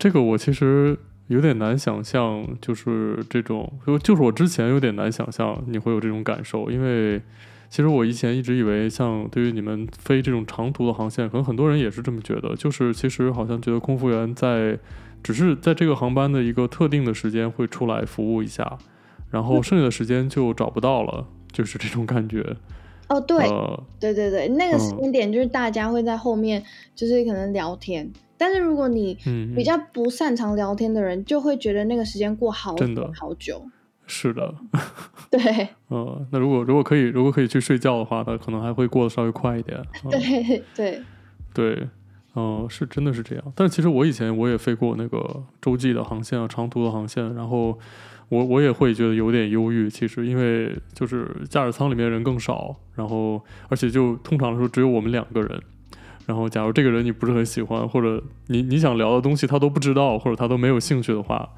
[0.00, 0.98] 这个我其实
[1.28, 7.20] 有点难想象，就是这种，就就是我之前有点难想象你会有这种感受，因为
[7.68, 14.78] 其实我以前一直以为，像对于你们飞这种长途的航线，可能很多人也是这么觉得，就是其实好像觉得空服员在
[15.22, 18.78] 只是在这个航班的一个特定的时间会出来服务一下，
[19.30, 22.56] 然后剩下的时间就找不到了， 就是这种感觉。
[23.08, 28.06] 哦，对，呃、对对对，那个时间点就是大家会在后面，就是可能聊天。
[28.06, 29.14] 嗯但是如果你
[29.54, 33.62] 比较不擅长聊天的人，嗯、就会觉得那个时间过好真的好久。
[34.06, 34.54] 是的，
[35.30, 39.76] 对，呃，那如果如果可以如果可以去睡觉的话，他可能还会过得稍微快一点。
[40.04, 41.02] 呃、对对
[41.52, 41.88] 对，
[42.32, 43.52] 哦、呃，是真的是这样。
[43.54, 47.78] 但是其实我以前我也飞过那个洲际的航线啊，长途的航线，然后
[48.30, 49.90] 我我也会觉得有点忧郁。
[49.90, 55.62] 其实因为就是驾驶舱里面人更少，然后而且就通常来说只有我们两个人。
[56.26, 61.50] 然后假如这个人你不是很喜欢，或者你你想聊的东西他都不知道，或者他都没有兴趣的话。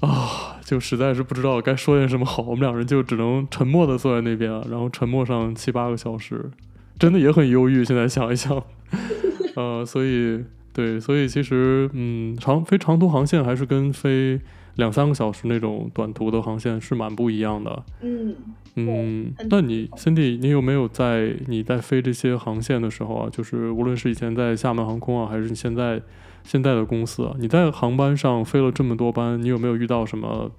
[0.00, 6.50] 啊，就实在是不知道该说点什么好，我们两人就只能沉默的坐在那边，然后沉默上七八个小时，
[6.98, 7.84] 真的也很忧郁。
[7.84, 8.60] 现在想一想，
[9.54, 10.42] 呃，所以
[10.72, 14.40] 对，所以其实嗯，长飞长途航线还是跟飞
[14.76, 17.82] 两三个小时那种短途的航线是蛮不一样的。
[18.00, 18.34] 嗯
[18.74, 26.00] 嗯，那你 Cindy，你有没有在你在飞这些航线的时候啊，就是无论是以前在厦门航空啊，还是你现在？
[26.44, 30.50] 现在的公司啊，你在航班上飞了这么多班，你有没有遇到什么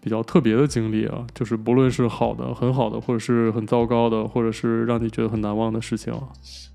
[0.00, 1.26] 比较特别的经历啊？
[1.34, 6.28] 就是不论是好的、很好的，或者是很糟糕的，或者是让你觉得很难忘的事情啊？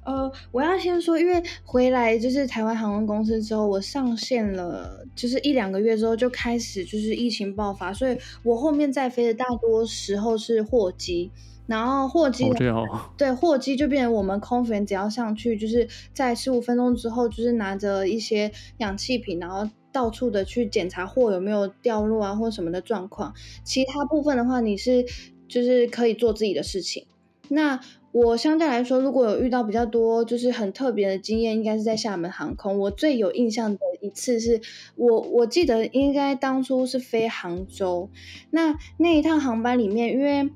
[0.04, 11.32] 呃，我要先说，因为回来就是台湾航空公司之后，我上线了，就是一两个月之后就开始就是疫情爆发，所以我后面在飞的大多时候是货机。
[11.68, 12.86] 然后货机，哦、
[13.18, 23.34] 对货机就变成我们空服员只要上去，就是在十五分钟之后，就是拿着一些氧气瓶，然后到处的去检查货有没有掉落啊或什么的状况。
[23.64, 25.06] 其他部分的话，你是
[25.48, 27.06] 就是可以做自己的事情。
[27.48, 27.80] 那
[28.12, 32.78] 我相对来说，如果有遇到比较多就是很特别的经验，应该是在厦门航空。
[32.78, 34.60] 我最有印象的一次是
[34.98, 38.10] 我我记得应该当初是飞杭州，
[38.52, 40.50] 那那一趟航班里面，因为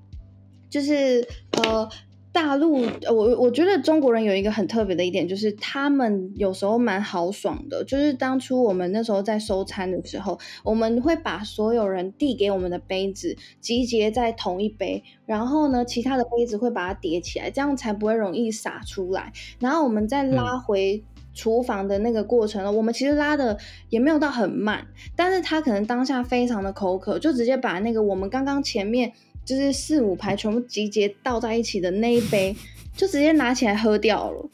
[0.70, 1.26] 就是
[1.64, 1.88] 呃，
[2.32, 7.84] 大陆，我我觉得中国人有一个很特别的一点，就是他们有时候蛮豪爽的。
[7.84, 19.34] 就是当初我们那时候在收餐的时候，我们会把所有人递给我们的杯子集结在同一杯，然后呢，其他的杯子会把它叠起来，这样才不会容易洒出来。
[19.60, 21.04] 然后我们再拉回
[21.34, 23.58] 厨房的那个过程呢，嗯、我们其实拉的
[23.90, 29.14] 也没有到很慢，但是他可能当下非常的口渴，就直接把那个我们刚刚前面。
[29.50, 32.56] 就是四五排全部集结倒在一起的那一杯，
[32.96, 34.50] 就直接拿起来喝掉了。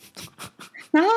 [0.89, 1.09] 然后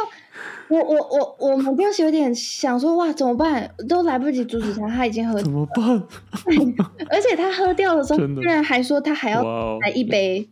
[0.68, 0.96] 我我
[1.38, 3.72] 我我们当时有点想说，哇，怎么办？
[3.88, 5.40] 都来不及阻止他，他已经喝。
[5.40, 6.02] 怎么办？
[7.08, 10.48] 而且他喝掉的时候，居然还说他还要来一杯，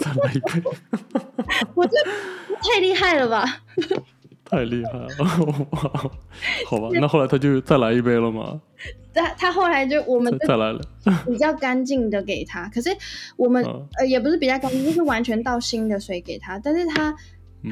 [0.00, 0.68] 再来一杯。
[1.76, 1.92] 我这
[2.60, 3.62] 太厉害了吧！
[4.44, 5.08] 太厉害了！
[5.70, 5.80] 哇，
[6.66, 8.60] 好吧，那后来他就再来一杯了吗？
[9.12, 10.80] 他他后来就我们 再来了，
[11.26, 12.68] 比较干净的给他。
[12.74, 12.90] 可是
[13.36, 16.58] 我们、嗯、呃也不是比较干净，就是完全倒新的水给他。
[16.58, 17.14] 但是他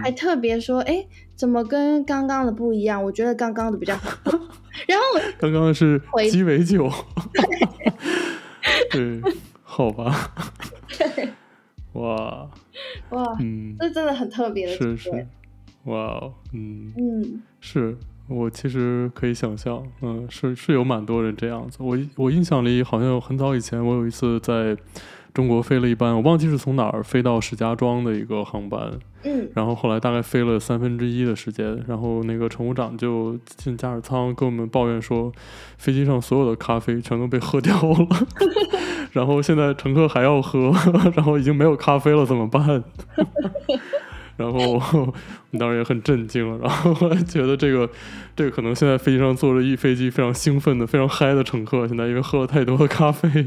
[0.02, 3.02] 还特别说：“哎、嗯，怎么跟刚刚的不一样？
[3.02, 4.10] 我觉得刚刚的比较好。
[4.86, 5.04] ”然后
[5.38, 6.90] 刚刚是鸡尾酒。
[8.90, 9.20] 对，
[9.62, 10.32] 好吧。
[10.98, 11.28] 对，
[11.94, 12.50] 哇
[13.10, 15.26] 哇，嗯，这真的很特别的，是是，
[15.84, 17.96] 哇，嗯嗯，是。
[18.28, 21.78] 我其实可以想象，嗯，是是有蛮多人这样子。
[21.80, 24.76] 我我印象里好像很早以前，我有一次在
[25.32, 28.92] 中国飞了一班，我忘记是从哪儿飞到石家庄的一个航班，
[29.24, 35.32] 嗯，然后后来大概飞了三分之一的时间，然后那个乘务长就进驾驶舱跟我们抱怨说，
[35.78, 38.06] 飞机上所有的咖啡全都被喝掉了，
[39.12, 40.72] 然后现在乘客还要喝，
[41.14, 42.82] 然后已经没有咖啡了，怎么办？
[44.38, 45.12] 然后我
[45.50, 47.90] 们当时也很震惊，然后后来觉得这个，
[48.36, 53.46] 这个可能现在飞机上坐着一飞机非常兴奋的、非常嗨的乘客，现在因为喝了太多的咖啡，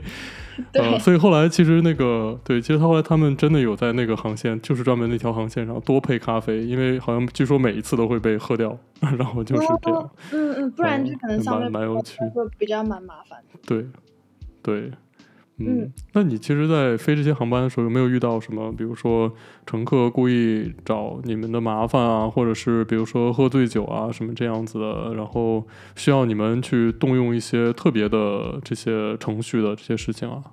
[0.74, 13.40] 呃，所以后来其实那个对，其实他后来他们真的有在那个航线，就是专门那条航线上多配咖啡，因为好像据说每一次都会被喝掉， 然后就是这样，嗯嗯，不然就可能上面蛮有趣，会比较蛮麻烦。
[13.66, 13.86] 对，
[14.62, 14.92] 对。
[15.68, 19.32] 嗯，那你其实，在飞这些航班的时候，有没有遇到什么，比如说
[19.66, 30.44] 乘客故意找你们的麻烦啊，或者是比如说喝醉酒啊，什么这样子的，然后需要你们去动用一些特别的这些程序的这些事情啊？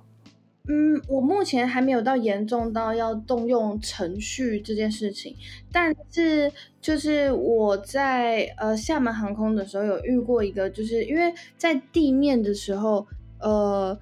[0.67, 5.35] 嗯，我目前还没有到严重到要动用程序这件事情，
[5.71, 13.07] 但是就是我在呃厦门航空的时候有遇过一个，就是因为在地面的时候，
[13.39, 13.97] 呃。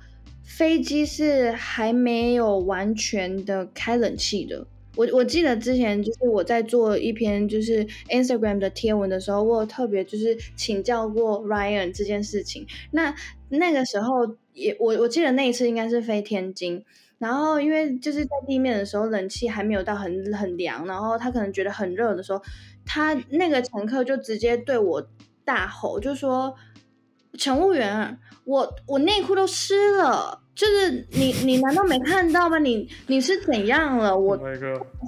[0.47, 4.65] 飞机是还没有完全的开冷气的。
[4.95, 12.65] 我我记得之前就是我在做一篇就是 Instagram 的贴文的时候，我有特别就是请教过 Ryan 这件事情。
[12.91, 13.13] 那
[13.49, 16.83] 那个时候也我我记得那一次应该是飞天津，
[17.19, 22.41] 然后因为就是在地面的时候冷气还没有到很很凉，然后他可能觉得很热的时候，
[22.85, 25.07] 他那个乘客就直接对我
[25.43, 26.55] 大吼，就说。
[27.37, 28.17] 乘务员，
[28.47, 32.57] 我我内裤都湿了，就是你你难道没看到吗？
[32.57, 34.17] 你你是怎样了？
[34.17, 34.37] 我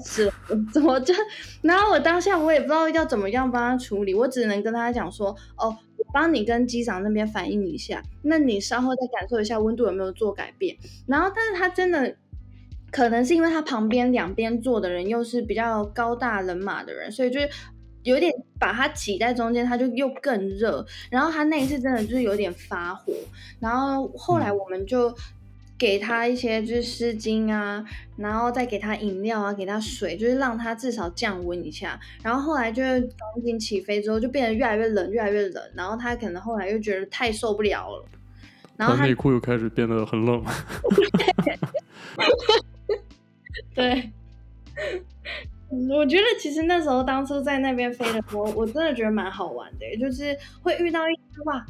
[0.04, 1.14] 是、oh、怎么就？
[1.62, 10.76] 然后我当下我也不知道要怎么样帮他处理，我只能跟他讲说，哦，我帮你跟机长那边反映一下，那你稍后再感受一下温度有没有做改变。
[11.08, 12.14] 然后，但是他真的
[12.92, 17.50] 可能是因为他旁边两边坐的人又是比较高大人马的人，所以就是。
[18.10, 20.86] 有点把它挤在中间，它就又更热。
[21.10, 23.14] 然后他那一次真的就是有点发火。
[23.60, 25.16] 然后后来我们就
[25.78, 27.84] 给他一些就是湿巾啊，
[28.18, 31.98] 然后再给他饮料啊，给他水，就是让他至少降温一下。
[32.22, 35.64] 然后后来就是赶紧起飞之后，就变得越来越冷，越来越冷。
[35.76, 38.06] 然后他可能后来又觉得太受不了了，
[38.76, 40.44] 然后他内裤又开始变得很冷。
[43.74, 44.12] 对。
[45.70, 51.64] 我觉得其实那时候当初在那边飞的时候，我真的觉得蛮好玩的，就是会遇到一些哇，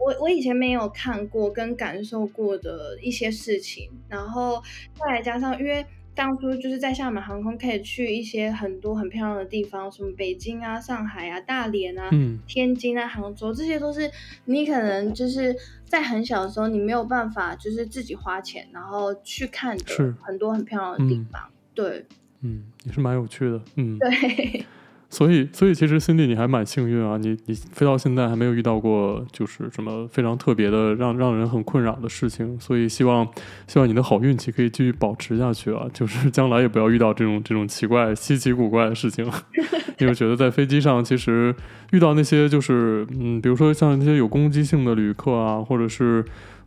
[0.00, 4.62] 我我以前没有看过跟感受过的一些事情，然后
[4.94, 5.84] 再来加上，因为
[6.14, 14.10] 当初就是在厦门航空可以去一些很多很漂亮的地方，什么北京啊、上海啊、大连啊、嗯、天津啊、杭州，这些都是
[14.46, 22.06] 你可能就是在很小的时候你没有办法就是自己花钱然后去看的很多很漂亮的地方，嗯、对。
[22.42, 24.64] 嗯，也是蛮有趣的，嗯，对，
[25.08, 33.28] 所以所以其实 Cindy 你还蛮幸运啊，你你飞到现在还没有遇到过就是什么非常特别的让让人很困扰的事情，所以希望
[33.66, 39.24] 希望你的好运气可以继续保持下去啊，就是 将来也不要遇到这种这种奇怪稀奇古怪的事情，
[40.00, 41.54] 因为觉得在飞机上其实
[41.92, 46.24] 遇到那些就是嗯，比如说像那些有攻击性的旅客啊，或者是。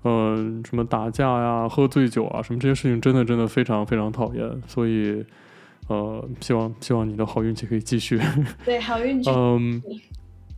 [0.08, 4.62] 呃，什么打架呀、喝醉酒啊，什么这些事情，真的真的非常非常讨厌。
[4.68, 5.26] 所以，
[5.88, 8.20] 呃，希望希望你的好运气可以继续。
[8.66, 9.30] 对，好运气。
[9.30, 9.82] 嗯，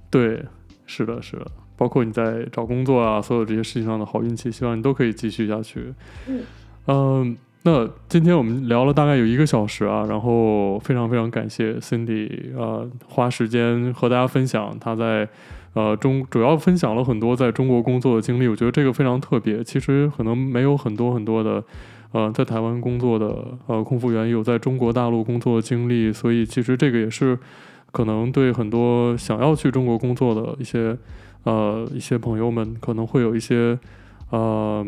[0.10, 0.44] 对，
[0.86, 5.94] 是的，是的，包括你在找工作啊，所有这些事情上的好运气，希望你都可以继续下去。
[6.28, 6.42] 嗯。
[6.88, 15.28] 嗯，那今天我们聊了大概有一个小时啊，然后非常非常感谢 Cindy，呃，花时间和大家分享她在。
[15.74, 19.64] 呃，中主要分享了很多在中国工作的经历，我觉得这个非常特别。
[19.64, 21.64] 其实可能没有很多很多的，
[22.12, 27.38] 呃，在台湾工作的呃空服员有在中国大陆工作经历，所以其实这个也是
[27.92, 30.98] 可能对很多想要去中国工作的一些
[31.44, 33.78] 呃一些朋友们可能会有一些
[34.30, 34.86] 呃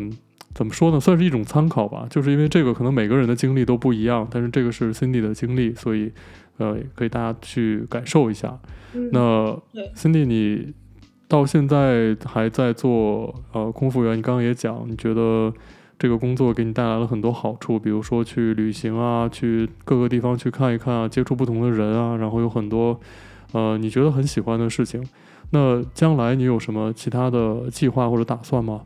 [0.54, 2.06] 怎么说呢，算是一种参考吧。
[2.10, 6.12] 就是因为这个可能每个人的经历都不一样，但是这个是 Cindy 的经历，所以
[6.58, 8.58] 呃可以大家去感受一下。
[8.94, 9.56] 嗯、那
[9.94, 10.74] Cindy 你。
[11.30, 15.54] 到现在还在做呃空服员，你刚刚也讲，你觉得
[16.00, 22.98] 这个工作给你带来了很多好处，比如说去旅行啊，去各个地方去看一看啊，接触不同的人啊，然后有很多
[23.52, 25.06] 呃你觉得很喜欢的事情。
[25.50, 28.80] 那将来你有什么其他的计划或者打算吗？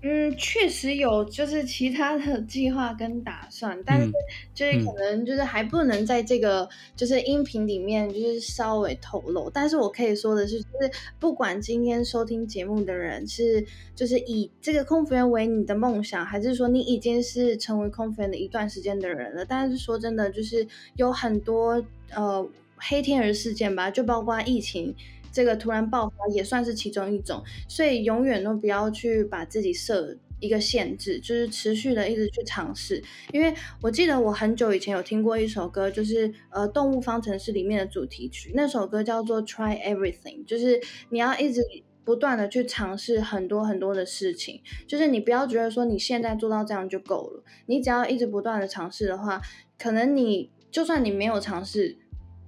[0.00, 4.08] 嗯，确实有，就是其他的 计划跟打算，但是
[4.54, 9.50] 就是可能就是还不能在这个就是音频里面就是稍微透露。
[9.50, 21.84] 但是我可以说的是，就是不管今天收听节目的人是就是以这个空服员为你的梦想，还是说你已经是成为空服员的一段时间的人了，但是说真的，就是有很多
[22.14, 24.94] 呃黑天鹅事件吧，就包括疫情。
[25.32, 33.02] 这个突然爆发也算是其中一种，所以永远都不要去把自己设一个限制，就是持续的一直去尝试。
[33.32, 33.52] 因为
[33.82, 41.60] 我记得我很久以前有听过一首歌，就是呃《动物方程式》里面的主题曲，那首歌叫做《Try Everything》，就是你要一直
[42.04, 49.42] 不断的去尝试很多很多的事情，就是你不要觉得说你现在做到这样就够了，你只要一直不断的尝试的话，
[49.76, 51.98] 可能你就算你没有尝试。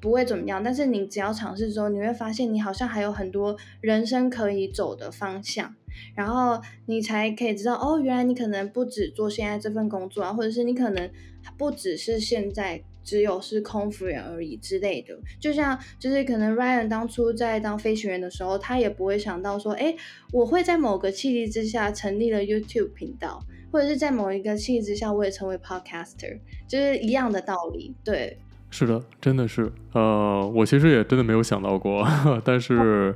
[0.00, 5.74] 不会怎么样，但是你只要尝试之后，你会发现你好像还有很多人生可以走的方向，
[6.14, 11.10] 然后你才可以知道哦，原来你可能不只做现在这份工作啊，或者是你可能
[11.58, 15.18] 不只是现在只有是空服员而已之类的。
[15.38, 19.94] 就像就是可能 Ryan 当初在当飞行员的时候，他也不会想到说，哎，
[20.32, 28.38] 我会在某个契机之下成立了 YouTube 频道，或者是在某一个契机之下我也成为 Podcaster，就是一样的道理，对。
[28.70, 32.06] 是的，真的是，呃，我其实也真的没有想到过，
[32.44, 33.12] 但是，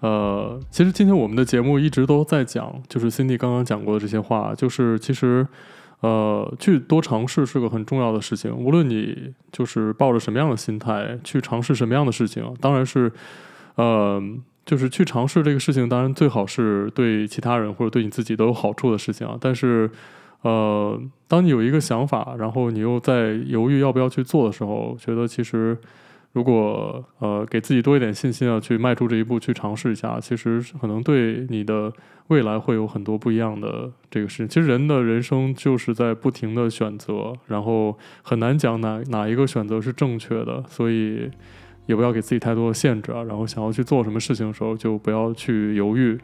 [0.00, 5.46] 呃，其实今天我们的节目一直都在讲，就是 Cindy 刚刚讲过的这些话，就是其实，
[6.00, 13.10] 呃，去多尝试是个很重要的事情，无论你就是抱着什么样的心态去尝试什么样的事情，当然是，
[13.76, 14.22] 呃，
[14.66, 19.90] 就是去尝试这个事情，当然最好是对其他人或者对你自己都有好处的事情啊，但是。
[20.42, 25.76] 呃，当你有一个想法，然后你又在犹豫要不要去做的时候，觉得其实，
[26.32, 31.92] 如果呃给自己多一点信心啊，去迈出这一步，去尝试一下，其实可能对你的
[32.28, 34.48] 未来会有很多不一样的这个事情。
[34.48, 41.30] 其实人的人生就是在不停的选择，然后很难讲哪哪一个选择是正确的，所以
[41.84, 43.22] 也不要给自己太多的限制啊。
[43.24, 46.18] 然后想要去做什么事情的时候，就不要去犹豫。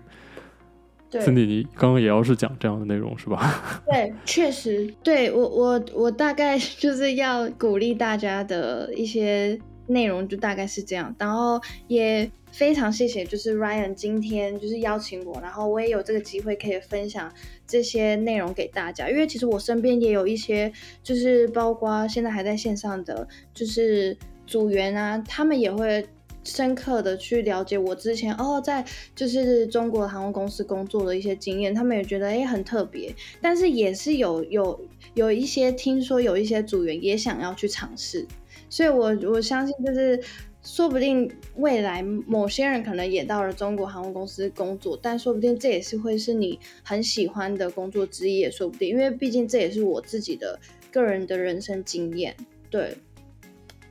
[1.11, 3.83] 对你刚刚也要是讲这样的内容是吧？
[3.91, 9.59] 对，确实，对我我我大概就是要鼓励大家的一些。
[9.89, 17.33] 内容就大概是这样，然后也非常谢谢，就是 Ryan 今天就是邀请我，然后我也有这个机会可以分享
[17.69, 19.09] 这些内容给大家。
[19.09, 20.73] 因为其实我身边也有一些，
[21.05, 26.05] 就是包括现在还在线上的，就是组员啊，他们也会
[26.47, 28.83] 深刻的去了解我之前哦，在
[29.15, 34.81] 就是中国航空公司工作的一些经验，他们也觉得诶很特别，但是也是有有
[35.15, 38.27] 有一些听说有一些组员也想要去尝试。
[38.71, 40.21] 所以，我我相信，就是
[40.63, 48.89] 说不定未来某些人可能也到了中国航空公司工作，但说不定这也是会是你很喜欢的工作之一，也说不定。
[48.89, 50.59] 因为毕竟这也是我自己的
[50.91, 52.35] 个人的人生经验，
[52.69, 52.97] 对，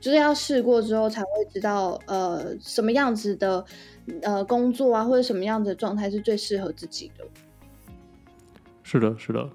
[0.06, 3.64] 就是要试过之后才会知道，呃，什么样子的
[4.22, 7.24] 呃工作啊，或者什么样子的状态是最适合自己的。
[8.84, 9.50] 是的，是的。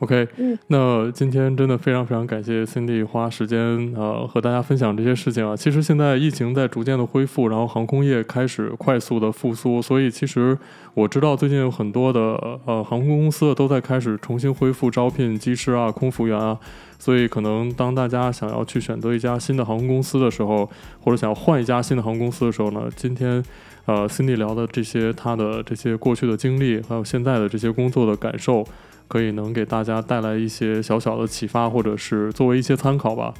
[0.00, 3.58] OK，嗯，那今天真的非常非常感谢 Cindy 花时间
[3.96, 5.56] 呃和大家分享这些事情啊。
[5.56, 10.58] 其实现在疫情在逐渐的恢复，然后航空业开始快速的复苏，所以其实
[10.92, 12.20] 我知道最近有很多的
[12.66, 16.58] 呃航空公司都在开始重新恢复招聘机师啊、空服员啊。
[16.98, 20.68] 所以可能当大家想要去选择一家新的航空公司的时候，
[21.00, 23.42] 或者想要换一家新的航空公司的时候呢，今天
[23.86, 28.62] 呃 Cindy 聊的这些他的这些过去的经历，还有现在的这些工作的感受。
[29.08, 33.32] 可以能给大家带来一些小小的启发，或者是作为一些参考吧。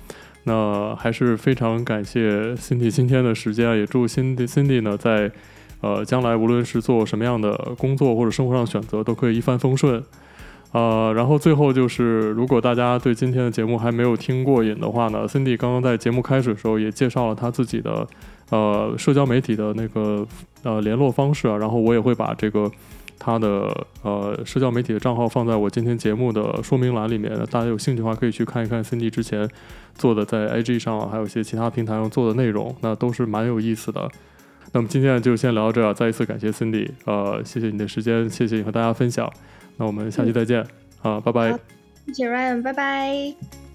[0.45, 5.31] 那还是非常感谢 Cindy 今天的时间，也祝 Cindy Cindy 呢在
[5.81, 10.01] 呃将来无论是做什么样的工作或者生活上选择，都可以一帆风顺。
[10.71, 18.07] 呃，然后最后就是，如果大家对今天的节目还没有听过瘾的话呢，Cindy 刚刚在节目开始的时候也介绍了他自己的
[18.51, 20.25] 呃社交媒体的那个
[20.63, 22.71] 呃联络方式啊，然后我也会把这个。
[23.19, 29.49] 他的呃社交媒体的账号放在我今天节目的说明栏里面，大家有兴趣的话可以去看一看 Cindy 之前
[29.95, 34.11] 做的在 IG 上还有一些其他平台上做的内容，那都是蛮有意思的。
[34.73, 39.33] 那么今天就先聊到这儿，再一次感谢 Cindy，呃，谢谢你的时间，谢谢你和大家分享。
[39.79, 40.67] 那我们下期再见，
[41.03, 41.59] 啊、拜拜。
[42.07, 43.66] 谢谢 Ryan，拜拜。